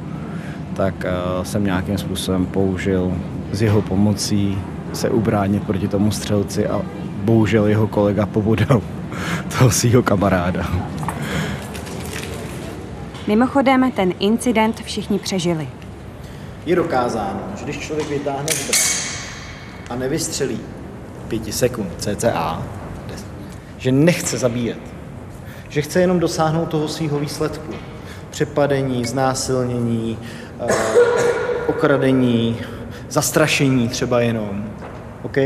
tak 0.74 0.94
uh, 0.94 1.44
jsem 1.44 1.64
nějakým 1.64 1.98
způsobem 1.98 2.46
použil 2.46 3.12
s 3.52 3.62
jeho 3.62 3.82
pomocí 3.82 4.58
se 4.92 5.10
ubránit 5.10 5.62
proti 5.62 5.88
tomu 5.88 6.10
střelci 6.10 6.66
a 6.66 6.82
bohužel 7.24 7.66
jeho 7.66 7.86
kolega 7.86 8.26
pobodal 8.26 8.82
toho 9.58 9.70
svého 9.70 10.02
kamaráda. 10.02 10.66
Mimochodem, 13.26 13.92
ten 13.92 14.14
incident 14.18 14.80
všichni 14.80 15.18
přežili. 15.18 15.68
Je 16.66 16.76
dokázáno, 16.76 17.40
že 17.58 17.64
když 17.64 17.78
člověk 17.78 18.08
vytáhne 18.08 18.46
zbraň 18.46 18.80
a 19.90 19.96
nevystřelí 19.96 20.60
pěti 21.28 21.52
sekund 21.52 21.90
cca, 21.98 22.62
že 23.78 23.92
nechce 23.92 24.38
zabíjet, 24.38 24.78
že 25.68 25.82
chce 25.82 26.00
jenom 26.00 26.20
dosáhnout 26.20 26.68
toho 26.68 26.88
svého 26.88 27.18
výsledku. 27.18 27.72
Přepadení, 28.30 29.04
znásilnění, 29.04 30.18
uh, 30.60 30.70
okradení, 31.66 32.56
zastrašení 33.08 33.88
třeba 33.88 34.20
jenom. 34.20 34.64
OK? 35.22 35.36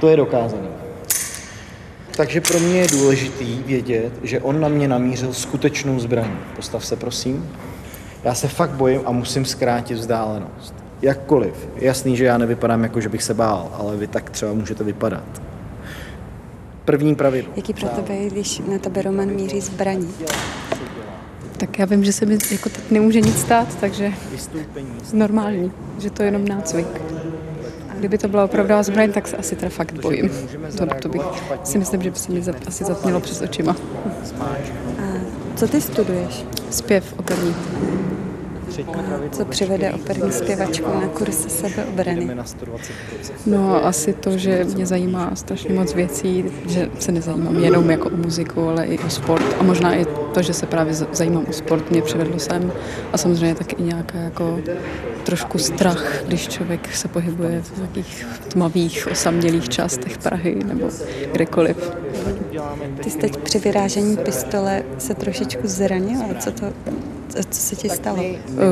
To 0.00 0.08
je 0.08 0.16
dokázané. 0.16 0.83
Takže 2.16 2.40
pro 2.40 2.58
mě 2.58 2.80
je 2.80 2.86
důležitý 2.88 3.62
vědět, 3.66 4.12
že 4.22 4.40
on 4.40 4.60
na 4.60 4.68
mě 4.68 4.88
namířil 4.88 5.32
skutečnou 5.32 6.00
zbraň. 6.00 6.30
Postav 6.56 6.86
se, 6.86 6.96
prosím. 6.96 7.50
Já 8.24 8.34
se 8.34 8.48
fakt 8.48 8.70
bojím 8.70 9.00
a 9.04 9.12
musím 9.12 9.44
zkrátit 9.44 9.94
vzdálenost. 9.94 10.74
Jakkoliv. 11.02 11.68
Jasný, 11.76 12.16
že 12.16 12.24
já 12.24 12.38
nevypadám 12.38 12.82
jako, 12.82 13.00
že 13.00 13.08
bych 13.08 13.22
se 13.22 13.34
bál, 13.34 13.70
ale 13.72 13.96
vy 13.96 14.06
tak 14.06 14.30
třeba 14.30 14.52
můžete 14.52 14.84
vypadat. 14.84 15.42
První 16.84 17.14
pravidlo. 17.14 17.52
Jaký 17.56 17.74
pro 17.74 17.88
tebe 17.88 18.14
je, 18.14 18.30
když 18.30 18.58
na 18.58 18.78
tebe 18.78 19.02
Roman 19.02 19.28
míří 19.28 19.60
zbraní? 19.60 20.14
Tak 21.56 21.78
já 21.78 21.84
vím, 21.84 22.04
že 22.04 22.12
se 22.12 22.26
mi 22.26 22.38
jako 22.50 22.68
teď 22.68 22.90
nemůže 22.90 23.20
nic 23.20 23.40
stát, 23.40 23.76
takže 23.80 24.12
normální, 25.12 25.72
že 25.98 26.10
to 26.10 26.22
je 26.22 26.28
jenom 26.28 26.48
nácvik. 26.48 26.86
Kdyby 28.04 28.18
to 28.18 28.28
byla 28.28 28.44
opravdová 28.44 28.82
zbraň, 28.82 29.12
tak 29.12 29.28
se 29.28 29.36
asi 29.36 29.56
teda 29.56 29.70
fakt 29.70 29.92
bojím. 29.92 30.30
To, 30.78 30.86
to 31.02 31.08
bych 31.08 31.22
si 31.64 31.78
myslím, 31.78 32.02
že 32.02 32.10
by 32.10 32.18
se 32.18 32.32
mi 32.32 32.42
zap, 32.42 32.56
asi 32.66 32.84
zatmělo 32.84 33.20
přes 33.20 33.42
očima. 33.42 33.76
A 34.98 35.02
co 35.56 35.68
ty 35.68 35.80
studuješ? 35.80 36.44
Zpěv 36.70 37.14
operní. 37.18 37.54
A 38.88 39.28
co 39.32 39.44
přivede 39.44 39.92
operní 39.92 40.32
zpěvačku 40.32 40.90
na 41.00 41.08
kurz 41.08 41.46
sebeobrany? 41.48 42.36
No 43.46 43.86
asi 43.86 44.12
to, 44.12 44.38
že 44.38 44.64
mě 44.64 44.86
zajímá 44.86 45.30
strašně 45.34 45.74
moc 45.74 45.94
věcí, 45.94 46.44
že 46.66 46.90
se 46.98 47.12
nezajímám 47.12 47.56
jenom 47.56 47.90
jako 47.90 48.08
o 48.08 48.16
muziku, 48.16 48.68
ale 48.68 48.86
i 48.86 48.98
o 48.98 49.10
sport. 49.10 49.44
A 49.58 49.62
možná 49.62 49.94
i 49.94 50.06
to, 50.34 50.42
že 50.42 50.54
se 50.54 50.66
právě 50.66 50.94
zajímám 50.94 51.46
o 51.48 51.52
sport, 51.52 51.90
mě 51.90 52.02
přivedlo 52.02 52.38
sem. 52.38 52.72
A 53.12 53.18
samozřejmě 53.18 53.54
taky 53.54 53.76
i 53.76 53.82
nějaká 53.82 54.18
jako 54.18 54.60
trošku 55.24 55.58
strach, 55.58 56.22
když 56.26 56.48
člověk 56.48 56.96
se 56.96 57.08
pohybuje 57.08 57.62
v 57.62 57.76
nějakých 57.76 58.26
tmavých, 58.48 59.08
osamělých 59.12 59.68
částech 59.68 60.18
Prahy 60.18 60.54
nebo 60.64 60.88
kdekoliv. 61.32 61.90
Ty 63.02 63.10
jsi 63.10 63.18
teď 63.18 63.36
při 63.36 63.58
vyrážení 63.58 64.16
pistole 64.16 64.82
se 64.98 65.14
trošičku 65.14 65.62
zranila. 65.64 66.24
Co 66.40 66.50
to, 66.50 66.66
co 67.50 67.60
se 67.60 67.76
ti 67.76 67.88
stalo? 67.88 68.24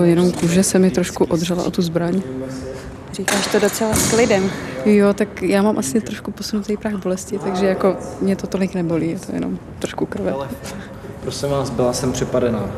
Jenom 0.05 0.33
kůže 0.33 0.63
se 0.63 0.79
mi 0.79 0.91
trošku 0.91 1.25
odřela 1.25 1.65
o 1.65 1.71
tu 1.71 1.83
zbraň. 1.83 2.23
Říkáš 3.13 3.47
to 3.47 3.59
docela 3.59 3.95
s 3.95 4.11
klidem. 4.11 4.51
Jo, 4.85 5.15
tak 5.15 5.43
já 5.43 5.63
mám 5.63 5.79
asi 5.79 6.01
trošku 6.01 6.31
posunutý 6.31 6.77
prach 6.77 6.95
bolesti, 6.95 7.39
takže 7.39 7.67
jako 7.67 7.97
mě 8.21 8.37
to 8.37 8.47
tolik 8.47 8.75
nebolí, 8.75 9.11
je 9.11 9.19
to 9.19 9.33
jenom 9.33 9.59
trošku 9.79 10.07
krve. 10.07 10.35
Prosím 11.23 11.49
vás, 11.49 11.71
byla 11.71 11.93
jsem 11.93 12.13
přepadená. 12.13 12.71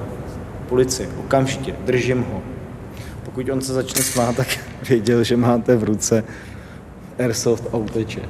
Policii, 0.69 1.09
okamžitě, 1.19 1.75
držím 1.85 2.25
ho. 2.33 2.43
Pokud 3.25 3.49
on 3.49 3.61
se 3.61 3.73
začne 3.73 4.03
smát, 4.03 4.37
tak 4.37 4.47
věděl, 4.89 5.25
že 5.25 5.37
máte 5.37 5.77
v 5.77 5.85
ruce 5.85 6.25
airsoft 7.19 7.65
a 7.73 7.77
uteče. 7.77 8.21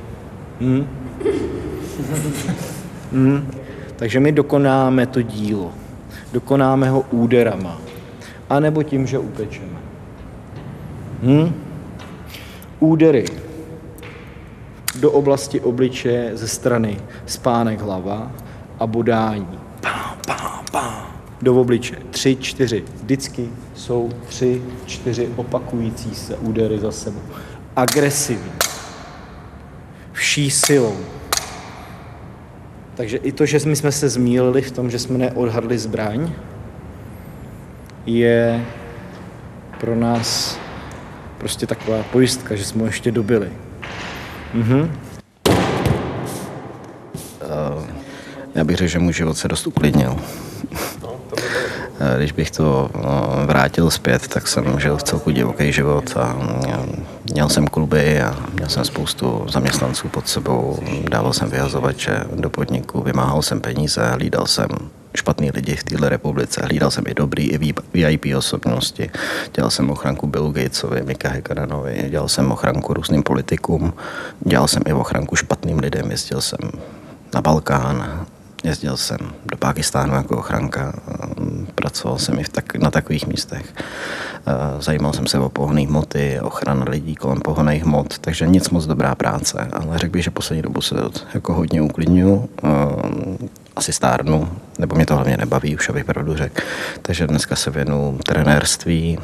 Hm? 0.61 0.87
hm? 3.13 3.51
Takže 3.97 4.21
my 4.21 4.33
dokonáme 4.33 5.07
to 5.07 5.23
dílo. 5.23 5.73
Dokonáme 6.33 6.91
ho 6.91 7.01
úderama. 7.01 7.81
A 8.51 8.61
nebo 8.61 8.83
tím, 8.83 9.07
že 9.07 9.19
utečeme. 9.19 9.79
Hm? 11.23 11.55
Údery 12.81 13.25
do 15.01 15.11
oblasti 15.11 15.61
obličeje 15.61 16.37
ze 16.37 16.49
strany 16.49 17.01
spánek 17.27 17.81
hlava 17.81 18.33
a 18.79 18.87
bodání. 18.87 19.64
Pám, 20.27 20.65
pám. 20.73 21.07
Do 21.43 21.61
obličeje. 21.61 22.01
Tři, 22.11 22.37
čtyři. 22.37 22.85
Vždycky 23.03 23.49
jsou 23.75 24.11
tři, 24.27 24.63
čtyři 24.87 25.29
opakující 25.37 26.15
se 26.15 26.37
údery 26.37 26.79
za 26.79 26.93
sebou. 26.93 27.21
Agresivní. 27.77 28.53
Vší 30.13 30.51
silou. 30.51 30.97
Takže 32.95 33.17
i 33.17 33.33
to, 33.33 33.47
že 33.47 33.59
my 33.67 33.77
jsme 33.77 33.93
se 33.93 34.09
zmílili 34.09 34.63
v 34.63 34.71
tom, 34.71 34.91
že 34.91 34.99
jsme 34.99 35.19
neodhadli 35.19 35.79
zbraň, 35.79 36.33
je 38.07 38.65
pro 39.81 39.97
nás 39.97 40.59
prostě 41.39 41.67
taková 41.67 42.03
pojistka, 42.03 42.57
že 42.57 42.65
jsme 42.65 42.81
ho 42.81 42.87
ještě 42.87 43.13
dobili. 43.13 43.53
Mhm. 44.55 44.81
Uh, 47.43 48.04
já 48.55 48.65
bych 48.65 48.77
řekl, 48.77 48.91
že 48.91 48.99
můj 48.99 49.13
život 49.13 49.39
se 49.39 49.49
dost 49.49 49.67
uklidnil. 49.67 50.17
Když 52.17 52.33
bych 52.33 52.51
to 52.51 52.91
vrátil 53.47 53.91
zpět, 53.91 54.29
tak 54.29 54.49
jsem 54.49 54.81
žil 54.81 54.97
v 54.97 55.03
celku 55.03 55.31
divoký 55.31 55.73
život 55.73 56.17
a 56.17 56.37
měl 57.33 57.49
jsem 57.49 57.67
kluby 57.67 58.23
a 58.23 58.37
měl 58.55 58.69
jsem 58.69 58.85
spoustu 58.85 59.47
zaměstnanců 59.49 60.09
pod 60.09 60.29
sebou, 60.29 60.79
dával 61.11 61.33
jsem 61.33 61.51
vyhazovače 61.51 62.25
do 62.35 62.51
podniku, 62.51 63.03
vymáhal 63.03 63.43
jsem 63.43 63.61
peníze, 63.61 64.11
hlídal 64.11 64.47
jsem 64.47 64.69
špatný 65.17 65.51
lidi 65.51 65.77
v 65.77 65.85
této 65.85 66.09
republice. 66.09 66.61
Hlídal 66.65 66.91
jsem 66.91 67.05
i 67.07 67.15
dobrý, 67.15 67.51
i 67.51 67.75
VIP 67.93 68.27
osobnosti. 68.37 69.11
Dělal 69.55 69.71
jsem 69.71 69.91
ochranku 69.91 70.27
Billu 70.27 70.53
Gatesovi, 70.53 71.03
Mika 71.03 71.29
Hekaranovi, 71.29 72.07
dělal 72.11 72.29
jsem 72.29 72.53
ochranku 72.53 72.95
různým 72.95 73.23
politikům, 73.23 73.95
dělal 74.41 74.69
jsem 74.69 74.83
i 74.87 74.93
ochranku 74.93 75.37
špatným 75.37 75.79
lidem, 75.79 76.11
jezdil 76.11 76.41
jsem 76.41 76.59
na 77.35 77.43
Balkán, 77.43 78.27
jezdil 78.65 78.97
jsem 78.97 79.19
do 79.45 79.57
Pákistánu 79.57 80.15
jako 80.15 80.37
ochranka, 80.37 80.93
pracoval 81.75 82.19
jsem 82.19 82.39
i 82.39 82.45
v 82.45 82.49
tak, 82.49 82.77
na 82.77 82.91
takových 82.91 83.27
místech. 83.27 83.75
Zajímal 84.79 85.13
jsem 85.13 85.27
se 85.27 85.39
o 85.39 85.49
pohonné 85.49 85.81
hmoty, 85.81 86.41
ochrana 86.43 86.85
lidí 86.89 87.15
kolem 87.15 87.41
pohonných 87.41 87.85
hmot, 87.85 88.19
takže 88.19 88.47
nic 88.47 88.71
moc 88.71 88.87
dobrá 88.87 89.15
práce, 89.15 89.69
ale 89.73 89.99
řekl 89.99 90.13
bych, 90.13 90.25
že 90.25 90.31
poslední 90.31 90.63
dobu 90.63 90.81
se 90.81 90.95
jako 91.35 91.55
hodně 91.55 91.83
uklidňuji 91.83 92.49
asi 93.77 93.93
stárnu, 93.93 94.49
nebo 94.79 94.97
mě 94.97 95.07
to 95.07 95.15
hlavně 95.15 95.37
nebaví, 95.37 95.77
už 95.77 95.89
abych 95.89 96.05
pravdu 96.05 96.37
řekl. 96.37 96.63
Takže 97.03 97.27
dneska 97.27 97.57
se 97.57 97.71
věnu 97.71 98.19
trenérství, 98.27 99.19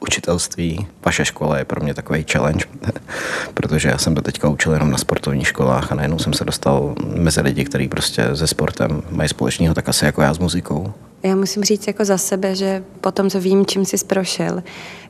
učitelství. 0.00 0.86
Vaše 1.04 1.24
škola 1.24 1.58
je 1.58 1.64
pro 1.64 1.80
mě 1.80 1.94
takový 1.94 2.24
challenge, 2.32 2.64
protože 3.54 3.88
já 3.88 3.98
jsem 3.98 4.14
do 4.14 4.22
teďka 4.22 4.48
učil 4.48 4.72
jenom 4.72 4.90
na 4.90 4.98
sportovních 4.98 5.48
školách 5.48 5.92
a 5.92 5.94
najednou 5.94 6.18
jsem 6.18 6.32
se 6.32 6.44
dostal 6.44 6.94
mezi 7.14 7.40
lidi, 7.40 7.64
kteří 7.64 7.88
prostě 7.88 8.36
se 8.36 8.46
sportem 8.46 9.02
mají 9.10 9.28
společného 9.28 9.74
tak 9.74 9.88
asi 9.88 10.04
jako 10.04 10.22
já 10.22 10.34
s 10.34 10.38
muzikou. 10.38 10.92
Já 11.22 11.36
musím 11.36 11.64
říct 11.64 11.86
jako 11.86 12.04
za 12.04 12.18
sebe, 12.18 12.54
že 12.54 12.82
po 13.00 13.12
tom, 13.12 13.30
co 13.30 13.40
vím, 13.40 13.66
čím 13.66 13.84
jsi 13.84 13.96
prošel, 14.06 14.62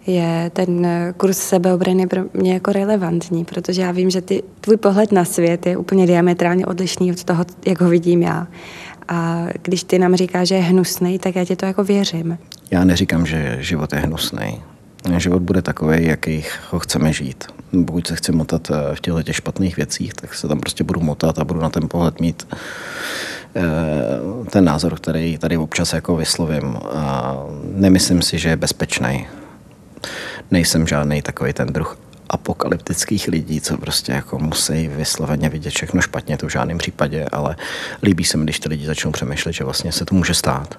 je 0.09 0.51
ten 0.53 0.87
kurz 1.17 1.39
sebeobrany 1.39 2.07
pro 2.07 2.21
mě 2.35 2.55
jako 2.55 2.73
relevantní, 2.73 3.45
protože 3.45 3.83
já 3.83 3.91
vím, 3.91 4.11
že 4.11 4.21
ty, 4.21 4.43
tvůj 4.61 4.77
pohled 4.77 5.13
na 5.13 5.25
svět 5.25 5.67
je 5.67 5.77
úplně 5.77 6.07
diametrálně 6.07 6.67
odlišný 6.67 7.13
od 7.13 7.25
toho, 7.25 7.45
jak 7.67 7.81
ho 7.81 7.89
vidím 7.89 8.23
já. 8.23 8.47
A 9.09 9.47
když 9.63 9.83
ty 9.85 9.99
nám 9.99 10.15
říkáš, 10.15 10.49
že 10.49 10.55
je 10.55 10.63
hnusný, 10.63 11.19
tak 11.19 11.37
já 11.37 11.45
ti 11.45 11.57
to 11.57 11.67
jako 11.67 11.85
věřím. 11.85 12.39
Já 12.71 12.85
neříkám, 12.85 13.27
že 13.27 13.57
život 13.61 13.93
je 13.93 13.99
hnusný. 13.99 14.63
Život 15.17 15.43
bude 15.43 15.63
takový, 15.63 16.07
jaký 16.07 16.45
ho 16.71 16.79
chceme 16.79 17.13
žít. 17.13 17.45
Pokud 17.87 18.07
se 18.07 18.17
chci 18.17 18.33
motat 18.33 18.71
eh, 18.71 18.95
v 18.95 19.01
těchto 19.01 19.23
těch 19.23 19.37
špatných 19.37 19.77
věcích, 19.77 20.15
tak 20.15 20.35
se 20.35 20.49
tam 20.49 20.61
prostě 20.61 20.85
budu 20.85 21.01
motat 21.01 21.39
a 21.39 21.45
budu 21.45 21.61
na 21.61 21.71
ten 21.71 21.89
pohled 21.89 22.21
mít 22.21 22.47
eh, 23.57 23.63
ten 24.51 24.65
názor, 24.65 24.95
který 24.95 25.39
tady 25.39 25.57
občas 25.57 25.93
jako 25.93 26.17
vyslovím. 26.17 26.77
A 26.95 27.37
nemyslím 27.75 28.23
si, 28.23 28.39
že 28.39 28.49
je 28.49 28.57
bezpečný. 28.57 29.27
Nejsem 30.51 30.87
žádný 30.87 31.23
takový 31.23 31.53
ten 31.53 31.69
druh 31.69 31.99
apokalyptických 32.29 33.29
lidí, 33.29 33.61
co 33.61 33.77
prostě 33.77 34.13
jako 34.13 34.39
musí 34.39 34.89
vysloveně 34.89 35.49
vidět 35.49 35.71
všechno 35.71 36.01
špatně, 36.01 36.39
to 36.39 36.47
v 36.47 36.53
žádném 36.53 36.79
případě, 36.79 37.27
ale 37.33 37.57
líbí 38.03 38.25
se 38.25 38.37
mi, 38.37 38.45
když 38.45 38.61
ty 38.61 38.69
lidi 38.69 38.87
začnou 38.87 39.11
přemýšlet, 39.11 39.53
že 39.53 39.65
vlastně 39.65 39.93
se 39.93 40.05
to 40.05 40.15
může 40.15 40.35
stát. 40.35 40.79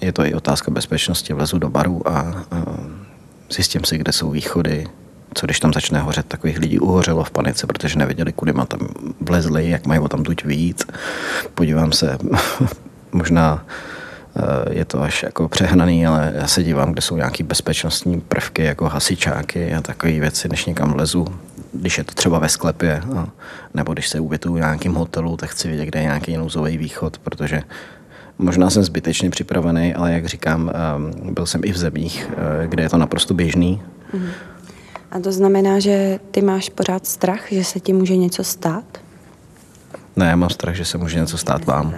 Je 0.00 0.12
to 0.12 0.24
i 0.24 0.34
otázka 0.34 0.70
bezpečnosti, 0.70 1.32
vlezu 1.32 1.58
do 1.58 1.70
baru 1.70 2.08
a, 2.08 2.18
a 2.50 2.64
zjistím 3.50 3.84
si, 3.84 3.98
kde 3.98 4.12
jsou 4.12 4.30
východy, 4.30 4.86
co 5.34 5.46
když 5.46 5.60
tam 5.60 5.72
začne 5.72 6.00
hořet, 6.00 6.26
takových 6.26 6.58
lidí 6.58 6.78
uhořelo 6.78 7.24
v 7.24 7.30
panice, 7.30 7.66
protože 7.66 7.98
nevěděli, 7.98 8.32
kudy 8.32 8.52
má 8.52 8.66
tam 8.66 8.88
vlezli, 9.20 9.70
jak 9.70 9.86
mají 9.86 10.00
o 10.00 10.08
tam 10.08 10.22
tuď 10.22 10.44
víc. 10.44 10.86
Podívám 11.54 11.92
se, 11.92 12.18
možná 13.12 13.66
je 14.70 14.84
to 14.84 15.02
až 15.02 15.22
jako 15.22 15.48
přehnaný, 15.48 16.06
ale 16.06 16.32
já 16.34 16.46
se 16.46 16.62
dívám, 16.62 16.92
kde 16.92 17.02
jsou 17.02 17.16
nějaké 17.16 17.44
bezpečnostní 17.44 18.20
prvky, 18.20 18.64
jako 18.64 18.88
hasičáky 18.88 19.74
a 19.74 19.80
takové 19.80 20.12
věci, 20.12 20.48
než 20.48 20.66
někam 20.66 20.92
vlezu. 20.92 21.26
Když 21.72 21.98
je 21.98 22.04
to 22.04 22.14
třeba 22.14 22.38
ve 22.38 22.48
sklepě, 22.48 23.02
no, 23.14 23.28
nebo 23.74 23.92
když 23.92 24.08
se 24.08 24.20
ubytuju 24.20 24.54
v 24.54 24.58
nějakém 24.58 24.94
hotelu, 24.94 25.36
tak 25.36 25.50
chci 25.50 25.68
vědět, 25.68 25.86
kde 25.86 25.98
je 26.00 26.04
nějaký 26.04 26.36
nouzový 26.36 26.78
východ, 26.78 27.18
protože 27.18 27.62
možná 28.38 28.70
jsem 28.70 28.84
zbytečně 28.84 29.30
připravený, 29.30 29.94
ale 29.94 30.12
jak 30.12 30.26
říkám, 30.26 30.70
ehm, 30.74 31.34
byl 31.34 31.46
jsem 31.46 31.60
i 31.64 31.72
v 31.72 31.76
zemích, 31.76 32.30
eh, 32.30 32.66
kde 32.68 32.82
je 32.82 32.88
to 32.88 32.98
naprosto 32.98 33.34
běžný. 33.34 33.82
Mhm. 34.12 34.30
A 35.10 35.20
to 35.20 35.32
znamená, 35.32 35.78
že 35.78 36.20
ty 36.30 36.42
máš 36.42 36.68
pořád 36.68 37.06
strach, 37.06 37.52
že 37.52 37.64
se 37.64 37.80
ti 37.80 37.92
může 37.92 38.16
něco 38.16 38.44
stát? 38.44 38.84
Ne, 40.16 40.26
já 40.26 40.36
mám 40.36 40.50
strach, 40.50 40.74
že 40.74 40.84
se 40.84 40.98
může 40.98 41.18
něco 41.20 41.38
stát 41.38 41.64
vám. 41.64 41.94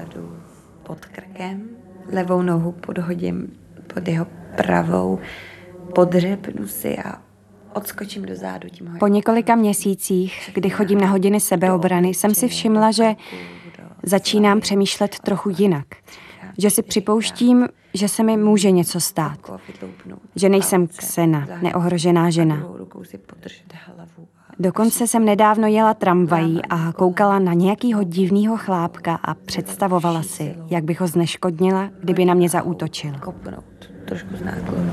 Pod 0.83 0.99
krkem 1.05 1.74
levou 2.14 2.42
nohu 2.42 2.72
podhodím 2.72 3.53
pod 3.94 4.09
jeho 4.09 4.27
pravou, 4.57 5.18
podřepnu 5.94 6.66
si 6.66 6.98
a 6.98 7.22
odskočím 7.74 8.24
do 8.24 8.37
zádu 8.37 8.68
tím 8.68 8.96
Po 9.00 9.07
několika 9.07 9.55
měsících, 9.55 10.50
kdy 10.55 10.70
chodím 10.70 11.00
na 11.00 11.07
hodiny 11.07 11.40
sebeobrany, 11.40 12.09
jsem 12.09 12.35
si 12.35 12.48
všimla, 12.48 12.90
že 12.90 13.14
začínám 14.03 14.61
přemýšlet 14.61 15.18
trochu 15.18 15.50
jinak. 15.59 15.87
že 16.59 16.70
si 16.70 16.83
připouštím, 16.83 17.68
že 17.94 18.09
se 18.09 18.22
mi 18.22 18.37
může 18.37 18.70
něco 18.70 19.00
stát. 19.00 19.38
Že 20.37 20.48
nejsem 20.48 20.87
ksena, 20.87 21.46
neohrožená 21.62 22.31
žena. 22.31 22.66
Dokonce 24.59 25.07
jsem 25.07 25.25
nedávno 25.25 25.69
jela 25.69 25.95
tramvají 25.95 26.61
a 26.71 26.93
koukala 26.93 27.38
na 27.38 27.53
nějakýho 27.53 28.03
divného 28.03 28.57
chlápka 28.57 29.19
a 29.23 29.35
představovala 29.35 30.23
si, 30.23 30.55
jak 30.71 30.85
bych 30.85 31.01
ho 31.01 31.07
zneškodnila, 31.07 31.90
kdyby 32.01 32.25
na 32.25 32.35
mě 32.35 32.49
zaútočil. 32.49 33.12
Trošku 34.05 34.37
z 34.37 34.43
náklonu. 34.43 34.90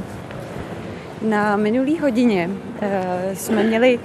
Na 1.30 1.56
minulý 1.56 2.00
hodině 2.00 2.50
uh, 2.50 2.88
jsme 3.34 3.64
měli 3.64 4.00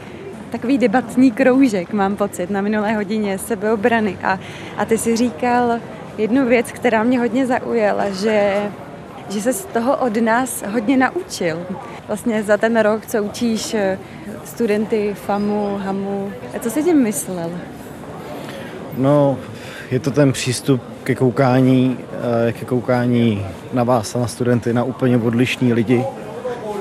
takový 0.50 0.78
debatní 0.78 1.30
kroužek, 1.30 1.92
mám 1.92 2.16
pocit, 2.16 2.50
na 2.50 2.60
minulé 2.60 2.92
hodině 2.92 3.38
sebeobrany. 3.38 4.18
A, 4.22 4.38
a 4.76 4.84
ty 4.84 4.98
si 4.98 5.16
říkal 5.16 5.78
jednu 6.18 6.46
věc, 6.46 6.72
která 6.72 7.02
mě 7.02 7.18
hodně 7.18 7.46
zaujala, 7.46 8.10
že, 8.10 8.56
že 9.28 9.40
se 9.40 9.52
z 9.52 9.64
toho 9.64 9.96
od 9.96 10.16
nás 10.16 10.64
hodně 10.72 10.96
naučil. 10.96 11.58
Vlastně 12.06 12.42
za 12.42 12.56
ten 12.56 12.80
rok, 12.80 13.06
co 13.06 13.22
učíš 13.22 13.74
eh, 13.74 13.98
studenty 14.44 15.14
FAMu, 15.14 15.78
HAMu. 15.82 16.32
A 16.56 16.58
co 16.58 16.70
jsi 16.70 16.82
tím 16.82 17.02
myslel? 17.02 17.50
No, 18.96 19.38
je 19.90 20.00
to 20.00 20.10
ten 20.10 20.32
přístup 20.32 20.82
ke 21.04 21.14
koukání, 21.14 21.98
eh, 22.48 22.52
ke 22.52 22.64
koukání 22.64 23.46
na 23.72 23.84
vás 23.84 24.16
a 24.16 24.18
na 24.18 24.26
studenty, 24.26 24.72
na 24.72 24.84
úplně 24.84 25.16
odlišní 25.16 25.72
lidi, 25.72 26.04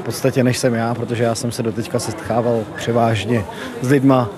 podstatě 0.06 0.44
než 0.44 0.58
jsem 0.58 0.74
já, 0.74 0.94
protože 0.94 1.24
já 1.24 1.36
jsem 1.36 1.52
se 1.52 1.64
doteďka 1.64 2.00
setkával 2.00 2.64
převážně 2.76 3.46
s 3.82 3.90
lidma 3.90 4.30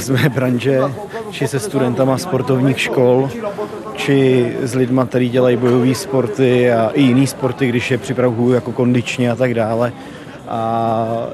z 0.00 0.10
mé 0.10 0.28
branže, 0.28 0.80
či 1.30 1.48
se 1.48 1.58
studentama 1.58 2.18
sportovních 2.18 2.80
škol, 2.80 3.30
či 4.10 4.52
s 4.62 4.74
lidma, 4.74 5.06
kteří 5.06 5.28
dělají 5.28 5.56
bojové 5.56 5.94
sporty 5.94 6.72
a 6.72 6.90
i 6.94 7.02
jiné 7.02 7.26
sporty, 7.26 7.68
když 7.68 7.90
je 7.90 7.98
připravuju 7.98 8.52
jako 8.52 8.72
kondičně 8.72 9.30
a 9.30 9.36
tak 9.36 9.54
dále. 9.54 9.92
A 10.48 11.26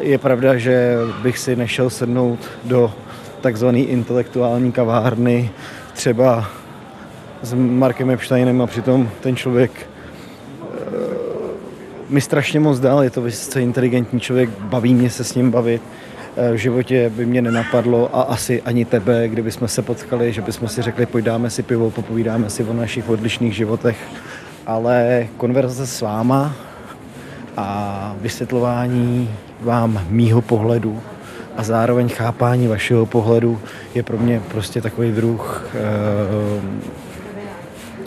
je 0.00 0.18
pravda, 0.18 0.56
že 0.56 0.96
bych 1.22 1.38
si 1.38 1.56
nešel 1.56 1.90
sednout 1.90 2.38
do 2.64 2.92
takzvané 3.40 3.78
intelektuální 3.78 4.72
kavárny, 4.72 5.50
třeba 5.92 6.48
s 7.42 7.54
Markem 7.54 8.10
Epsteinem 8.10 8.62
a 8.62 8.66
přitom 8.66 9.08
ten 9.20 9.36
člověk 9.36 9.70
mi 12.08 12.20
strašně 12.20 12.60
moc 12.60 12.80
dal, 12.80 13.02
je 13.02 13.10
to 13.10 13.22
vysoce 13.22 13.60
inteligentní 13.60 14.20
člověk, 14.20 14.50
baví 14.60 14.94
mě 14.94 15.10
se 15.10 15.24
s 15.24 15.34
ním 15.34 15.50
bavit. 15.50 15.82
Eh, 16.36 16.52
v 16.52 16.56
životě 16.56 17.10
by 17.10 17.26
mě 17.26 17.42
nenapadlo 17.42 18.16
a 18.16 18.22
asi 18.22 18.62
ani 18.62 18.84
tebe, 18.84 19.28
kdyby 19.28 19.50
jsme 19.50 19.68
se 19.68 19.82
potkali, 19.82 20.32
že 20.32 20.42
bychom 20.42 20.68
si 20.68 20.82
řekli, 20.82 21.06
pojď 21.06 21.24
dáme 21.24 21.50
si 21.50 21.62
pivo, 21.62 21.90
popovídáme 21.90 22.50
si 22.50 22.64
o 22.64 22.72
našich 22.72 23.08
odlišných 23.08 23.56
životech. 23.56 23.96
Ale 24.66 25.26
konverzace 25.36 25.86
s 25.86 26.00
váma 26.00 26.54
a 27.56 28.16
vysvětlování 28.20 29.30
vám 29.60 30.06
mýho 30.08 30.42
pohledu 30.42 31.00
a 31.56 31.62
zároveň 31.62 32.08
chápání 32.08 32.68
vašeho 32.68 33.06
pohledu 33.06 33.60
je 33.94 34.02
pro 34.02 34.18
mě 34.18 34.42
prostě 34.48 34.80
takový 34.80 35.12
druh 35.12 35.66
eh, 35.74 35.80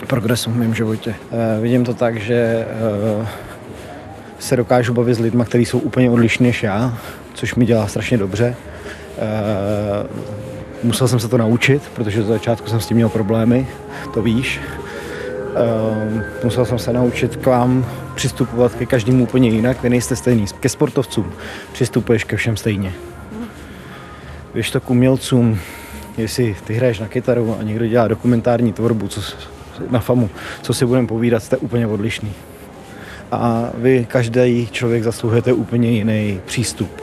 progresu 0.07 0.51
v 0.51 0.57
mém 0.57 0.73
životě. 0.73 1.15
Eh, 1.31 1.61
vidím 1.61 1.83
to 1.83 1.93
tak, 1.93 2.17
že 2.17 2.67
eh, 2.69 3.27
se 4.39 4.55
dokážu 4.55 4.93
bavit 4.93 5.13
s 5.13 5.19
lidmi, 5.19 5.43
kteří 5.45 5.65
jsou 5.65 5.79
úplně 5.79 6.09
odlišní 6.09 6.45
než 6.45 6.63
já, 6.63 6.97
což 7.35 7.55
mi 7.55 7.65
dělá 7.65 7.87
strašně 7.87 8.17
dobře. 8.17 8.55
E, 9.17 9.27
musel 10.83 11.07
jsem 11.07 11.19
se 11.19 11.27
to 11.27 11.37
naučit, 11.37 11.81
protože 11.95 12.23
za 12.23 12.33
začátku 12.33 12.69
jsem 12.69 12.79
s 12.79 12.87
tím 12.87 12.97
měl 12.97 13.09
problémy, 13.09 13.67
to 14.13 14.21
víš. 14.21 14.59
E, 15.55 16.43
musel 16.43 16.65
jsem 16.65 16.79
se 16.79 16.93
naučit 16.93 17.35
k 17.35 17.45
vám 17.45 17.85
přistupovat 18.15 18.75
ke 18.75 18.85
každému 18.85 19.23
úplně 19.23 19.49
jinak, 19.49 19.83
vy 19.83 19.89
nejste 19.89 20.15
stejný. 20.15 20.45
Ke 20.59 20.69
sportovcům 20.69 21.31
přistupuješ 21.73 22.23
ke 22.23 22.37
všem 22.37 22.57
stejně. 22.57 22.93
Když 24.53 24.71
to 24.71 24.81
k 24.81 24.89
umělcům, 24.89 25.59
jestli 26.17 26.55
ty 26.63 26.73
hraješ 26.73 26.99
na 26.99 27.07
kytaru 27.07 27.57
a 27.59 27.63
někdo 27.63 27.87
dělá 27.87 28.07
dokumentární 28.07 28.73
tvorbu 28.73 29.07
co, 29.07 29.21
na 29.89 29.99
famu, 29.99 30.29
co 30.61 30.73
si 30.73 30.85
budeme 30.85 31.07
povídat, 31.07 31.43
jste 31.43 31.57
úplně 31.57 31.87
odlišný 31.87 32.33
a 33.35 33.71
vy 33.77 34.07
každý 34.09 34.69
člověk 34.71 35.03
zasluhujete 35.03 35.53
úplně 35.53 35.91
jiný 35.91 36.41
přístup. 36.45 37.01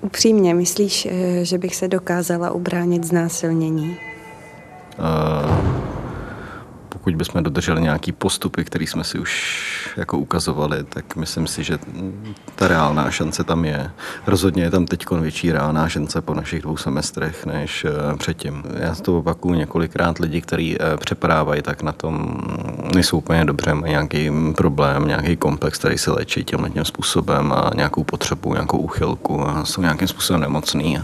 Upřímně, 0.00 0.54
myslíš, 0.54 1.08
eh, 1.10 1.44
že 1.44 1.58
bych 1.58 1.76
se 1.76 1.88
dokázala 1.88 2.50
ubránit 2.50 3.04
znásilnění? 3.04 3.96
Uh, 4.98 5.70
pokud 7.00 7.16
bychom 7.16 7.42
dodrželi 7.42 7.82
nějaký 7.82 8.12
postupy, 8.12 8.64
které 8.64 8.84
jsme 8.84 9.04
si 9.04 9.18
už 9.18 9.32
jako 9.96 10.18
ukazovali, 10.18 10.84
tak 10.84 11.16
myslím 11.16 11.46
si, 11.46 11.64
že 11.64 11.78
ta 12.54 12.68
reálná 12.68 13.10
šance 13.10 13.44
tam 13.44 13.64
je. 13.64 13.90
Rozhodně 14.26 14.62
je 14.62 14.70
tam 14.70 14.86
teď 14.86 15.10
větší 15.10 15.52
reálná 15.52 15.88
šance 15.88 16.20
po 16.20 16.34
našich 16.34 16.62
dvou 16.62 16.76
semestrech 16.76 17.46
než 17.46 17.84
eh, 17.84 18.16
předtím. 18.16 18.62
Já 18.76 18.94
to 18.94 19.18
opakuju 19.18 19.54
několikrát, 19.54 20.18
lidi, 20.18 20.40
kteří 20.40 20.76
eh, 20.76 20.96
přepadávají, 20.96 21.62
tak 21.62 21.82
na 21.82 21.92
tom 21.92 22.40
nejsou 22.94 23.18
úplně 23.18 23.44
dobře, 23.44 23.74
mají 23.74 23.90
nějaký 23.90 24.30
problém, 24.56 25.06
nějaký 25.06 25.36
komplex, 25.36 25.78
který 25.78 25.98
se 25.98 26.10
léčí 26.10 26.44
tímhle 26.44 26.70
tím 26.70 26.84
způsobem 26.84 27.52
a 27.52 27.70
nějakou 27.74 28.04
potřebu, 28.04 28.52
nějakou 28.52 28.78
úchylku 28.78 29.48
a 29.48 29.64
jsou 29.64 29.80
nějakým 29.80 30.08
způsobem 30.08 30.40
nemocný. 30.40 31.02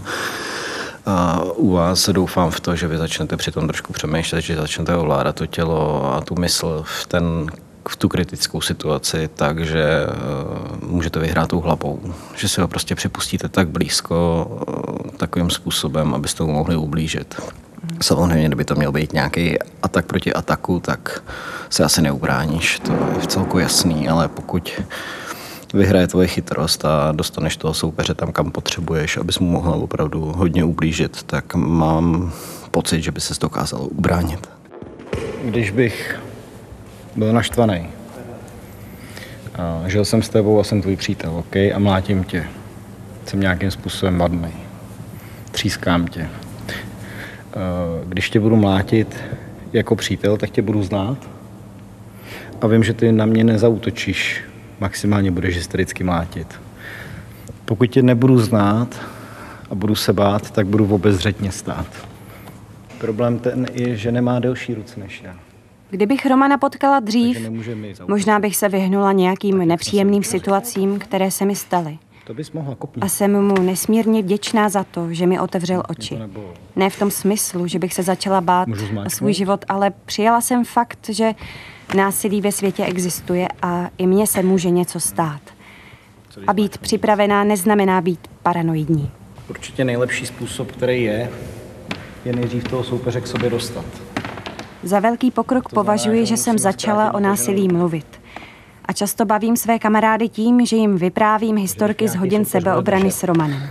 A 1.07 1.41
u 1.55 1.71
vás 1.71 2.09
doufám 2.09 2.51
v 2.51 2.59
to, 2.59 2.75
že 2.75 2.87
vy 2.87 2.97
začnete 2.97 3.37
přitom 3.37 3.67
trošku 3.67 3.93
přemýšlet, 3.93 4.41
že 4.41 4.55
začnete 4.55 4.95
ovládat 4.95 5.35
to 5.35 5.45
tělo 5.45 6.13
a 6.13 6.21
tu 6.21 6.35
mysl 6.35 6.83
v 6.85 7.05
ten 7.05 7.47
v 7.89 7.95
tu 7.95 8.09
kritickou 8.09 8.61
situaci 8.61 9.29
tak, 9.35 9.65
že 9.65 9.83
eh, 9.83 10.85
můžete 10.85 11.19
vyhrát 11.19 11.49
tou 11.49 11.59
hlavou. 11.59 11.99
Že 12.35 12.49
si 12.49 12.61
ho 12.61 12.67
prostě 12.67 12.95
připustíte 12.95 13.49
tak 13.49 13.67
blízko 13.67 14.47
eh, 15.07 15.17
takovým 15.17 15.49
způsobem, 15.49 16.15
abyste 16.15 16.43
mu 16.43 16.53
mohli 16.53 16.75
ublížit. 16.75 17.41
Samozřejmě, 18.01 18.47
kdyby 18.47 18.65
to 18.65 18.75
měl 18.75 18.91
být 18.91 19.13
nějaký 19.13 19.57
atak 19.83 20.05
proti 20.05 20.33
ataku, 20.33 20.79
tak 20.79 21.23
se 21.69 21.83
asi 21.83 22.01
neubráníš, 22.01 22.79
to 22.79 22.91
je 22.91 23.19
v 23.19 23.27
celku 23.27 23.59
jasný, 23.59 24.09
ale 24.09 24.27
pokud 24.27 24.81
vyhraje 25.73 26.07
tvoje 26.07 26.27
chytrost 26.27 26.85
a 26.85 27.11
dostaneš 27.11 27.57
toho 27.57 27.73
soupeře 27.73 28.13
tam, 28.13 28.31
kam 28.31 28.51
potřebuješ, 28.51 29.17
abys 29.17 29.39
mu 29.39 29.51
mohl 29.51 29.71
opravdu 29.71 30.21
hodně 30.21 30.63
ublížit, 30.63 31.23
tak 31.23 31.55
mám 31.55 32.33
pocit, 32.71 33.01
že 33.01 33.11
by 33.11 33.21
se 33.21 33.33
dokázalo 33.41 33.87
ubránit. 33.87 34.49
Když 35.45 35.71
bych 35.71 36.19
byl 37.15 37.33
naštvaný, 37.33 37.87
žil 39.85 40.05
jsem 40.05 40.21
s 40.21 40.29
tebou 40.29 40.59
a 40.59 40.63
jsem 40.63 40.81
tvůj 40.81 40.95
přítel, 40.95 41.35
OK, 41.35 41.55
a 41.55 41.79
mlátím 41.79 42.23
tě. 42.23 42.45
Jsem 43.25 43.39
nějakým 43.39 43.71
způsobem 43.71 44.17
vadný. 44.17 44.51
Třískám 45.51 46.07
tě. 46.07 46.29
Když 48.05 48.29
tě 48.29 48.39
budu 48.39 48.55
mlátit 48.55 49.17
jako 49.73 49.95
přítel, 49.95 50.37
tak 50.37 50.49
tě 50.49 50.61
budu 50.61 50.83
znát 50.83 51.17
a 52.61 52.67
vím, 52.67 52.83
že 52.83 52.93
ty 52.93 53.11
na 53.11 53.25
mě 53.25 53.43
nezautočíš 53.43 54.43
maximálně 54.79 55.31
budeš 55.31 55.55
hystericky 55.55 56.03
mlátit. 56.03 56.59
Pokud 57.65 57.85
tě 57.85 58.01
nebudu 58.01 58.39
znát 58.39 59.01
a 59.69 59.75
budu 59.75 59.95
se 59.95 60.13
bát, 60.13 60.51
tak 60.51 60.67
budu 60.67 60.87
obezřetně 60.87 61.51
stát. 61.51 61.87
Problém 62.97 63.39
ten 63.39 63.65
je, 63.73 63.95
že 63.95 64.11
nemá 64.11 64.39
delší 64.39 64.73
ruce 64.73 64.99
než 64.99 65.21
já. 65.21 65.35
Kdybych 65.89 66.25
Romana 66.25 66.57
potkala 66.57 66.99
dřív, 66.99 67.49
možná 68.07 68.39
bych 68.39 68.55
se 68.55 68.69
vyhnula 68.69 69.11
nějakým 69.11 69.57
nepříjemným 69.57 70.23
situacím, 70.23 70.99
které 70.99 71.31
se 71.31 71.45
mi 71.45 71.55
staly. 71.55 71.97
To 72.27 72.33
bys 72.33 72.51
mohla 72.51 72.75
kopnout. 72.75 73.03
A 73.03 73.09
jsem 73.09 73.41
mu 73.47 73.61
nesmírně 73.61 74.21
vděčná 74.21 74.69
za 74.69 74.83
to, 74.83 75.13
že 75.13 75.27
mi 75.27 75.39
otevřel 75.39 75.83
oči. 75.89 76.19
Ne 76.75 76.89
v 76.89 76.99
tom 76.99 77.11
smyslu, 77.11 77.67
že 77.67 77.79
bych 77.79 77.93
se 77.93 78.03
začala 78.03 78.41
bát 78.41 78.67
o 79.05 79.09
svůj 79.09 79.33
život, 79.33 79.65
ale 79.69 79.91
přijala 80.05 80.41
jsem 80.41 80.65
fakt, 80.65 81.09
že 81.09 81.33
Násilí 81.95 82.41
ve 82.41 82.51
světě 82.51 82.85
existuje 82.85 83.47
a 83.61 83.89
i 83.97 84.07
mně 84.07 84.27
se 84.27 84.43
může 84.43 84.69
něco 84.69 84.99
stát. 84.99 85.41
A 86.47 86.53
být 86.53 86.77
připravená 86.77 87.43
neznamená 87.43 88.01
být 88.01 88.19
paranoidní. 88.43 89.11
Určitě 89.49 89.85
nejlepší 89.85 90.25
způsob, 90.25 90.71
který 90.71 91.03
je, 91.03 91.29
je 92.25 92.33
nejdřív 92.33 92.63
toho 92.63 92.83
soupeře 92.83 93.21
k 93.21 93.27
sobě 93.27 93.49
dostat. 93.49 93.85
Za 94.83 94.99
velký 94.99 95.31
pokrok 95.31 95.69
považuji, 95.69 96.25
že 96.25 96.37
jsem 96.37 96.57
začala 96.57 97.13
o 97.13 97.19
násilí 97.19 97.67
mluvit 97.67 98.19
a 98.87 98.93
často 98.93 99.25
bavím 99.25 99.57
své 99.57 99.79
kamarády 99.79 100.29
tím, 100.29 100.65
že 100.65 100.75
jim 100.75 100.97
vyprávím 100.97 101.57
historky 101.57 102.07
z 102.07 102.15
hodin 102.15 102.45
sebeobrany 102.45 103.11
s 103.11 103.23
Romanem. 103.23 103.61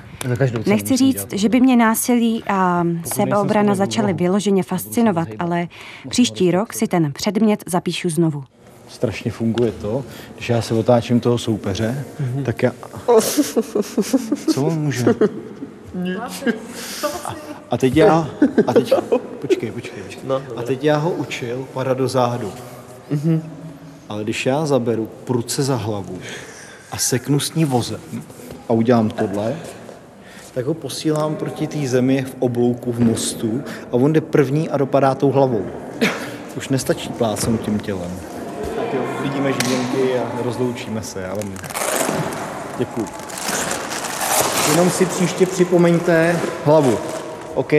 Nechci 0.67 0.97
říct, 0.97 1.33
že 1.33 1.49
by 1.49 1.61
mě 1.61 1.77
násilí 1.77 2.45
a 2.49 2.85
sebeobrana 3.05 3.75
začaly 3.75 4.13
vyloženě 4.13 4.63
fascinovat, 4.63 5.29
ale 5.39 5.69
příští 6.09 6.51
rok 6.51 6.73
si 6.73 6.87
ten 6.87 7.13
předmět 7.13 7.65
zapíšu 7.67 8.09
znovu. 8.11 8.45
Strašně 8.89 9.31
funguje 9.31 9.73
to, 9.73 10.05
když 10.35 10.49
já 10.49 10.63
se 10.63 10.75
otáčím 10.75 11.21
toho 11.21 11.39
soupeře, 11.39 12.05
mm-hmm. 12.21 12.43
tak 12.43 12.63
já... 12.63 12.73
Co 14.53 14.65
on 14.65 14.79
může? 14.79 15.07
A 17.71 17.77
teď 17.77 17.97
já, 17.97 18.29
a 18.67 18.73
teď, 18.73 18.95
počkej, 19.41 19.71
počkej, 19.71 20.03
počkej. 20.03 20.23
No, 20.25 20.43
a 20.57 20.63
teď 20.63 20.85
já 20.85 20.97
ho 20.97 21.11
učil 21.11 21.67
padat 21.73 21.99
do 21.99 22.09
zádu. 22.09 22.53
Mm-hmm. 23.13 23.41
Ale 24.09 24.25
když 24.25 24.47
já 24.47 24.67
zaberu 24.67 25.09
pruce 25.25 25.63
za 25.63 25.77
hlavu 25.77 26.19
a 26.93 26.99
seknu 26.99 27.41
s 27.41 27.55
ní 27.55 27.65
vozem 27.65 28.01
a 28.69 28.73
udělám 28.73 29.11
tohle, 29.11 29.57
tak 30.55 30.67
ho 30.67 30.75
posílám 30.75 31.37
proti 31.37 31.67
té 31.67 31.89
zemi 31.89 32.23
v 32.23 32.37
oblouku 32.39 32.93
v 32.93 33.01
mostu 33.01 33.63
a 33.93 33.93
on 33.93 34.13
jde 34.13 34.21
první 34.21 34.69
a 34.69 34.77
dopadá 34.77 35.15
tou 35.15 35.31
hlavou. 35.31 35.67
Už 36.57 36.69
nestačí 36.69 37.09
plácnout 37.09 37.61
tím 37.61 37.79
tělem. 37.79 38.11
Tak 38.77 38.95
jo, 38.95 39.01
vidíme 39.23 39.53
živěnky 39.53 40.19
a 40.19 40.43
rozloučíme 40.43 41.03
se. 41.03 41.29
Vám 41.29 41.53
děkuju. 42.79 43.07
Jenom 44.71 44.91
si 44.91 45.07
příště 45.07 45.47
připomeňte 45.47 46.41
hlavu. 46.65 46.99
OK? 47.55 47.73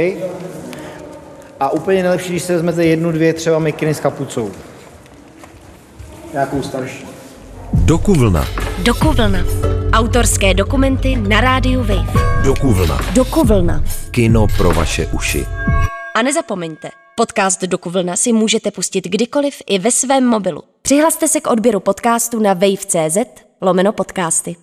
A 1.60 1.70
úplně 1.70 2.04
nejlepší, 2.04 2.30
když 2.30 2.44
si 2.44 2.54
vezmete 2.54 2.86
jednu, 2.86 3.12
dvě 3.12 3.34
třeba 3.34 3.60
mikiny 3.60 3.94
s 3.94 4.00
kapucou. 4.00 4.52
Nějakou 6.38 6.62
starší. 6.62 7.06
Dokuvlna. 7.74 8.46
Dokuvlna. 8.84 9.40
Autorské 9.94 10.54
dokumenty 10.54 11.16
na 11.16 11.42
rádiu 11.42 11.80
Wave. 11.80 12.14
Dokuvlna. 12.44 13.00
Dokuvlna. 13.14 13.84
Kino 14.12 14.48
pro 14.58 14.72
vaše 14.72 15.08
uši. 15.08 15.46
A 16.16 16.22
nezapomeňte, 16.22 16.90
podcast 17.16 17.62
Dokuvlna 17.62 18.16
si 18.16 18.34
můžete 18.34 18.72
pustit 18.72 19.08
kdykoliv 19.08 19.56
i 19.68 19.80
ve 19.80 19.92
svém 19.92 20.26
mobilu. 20.26 20.64
Přihlaste 20.82 21.28
se 21.28 21.42
k 21.42 21.48
odběru 21.48 21.80
podcastu 21.80 22.40
na 22.40 22.54
wave.cz 22.54 23.18
lomeno 23.62 23.94
podcasty. 23.94 24.56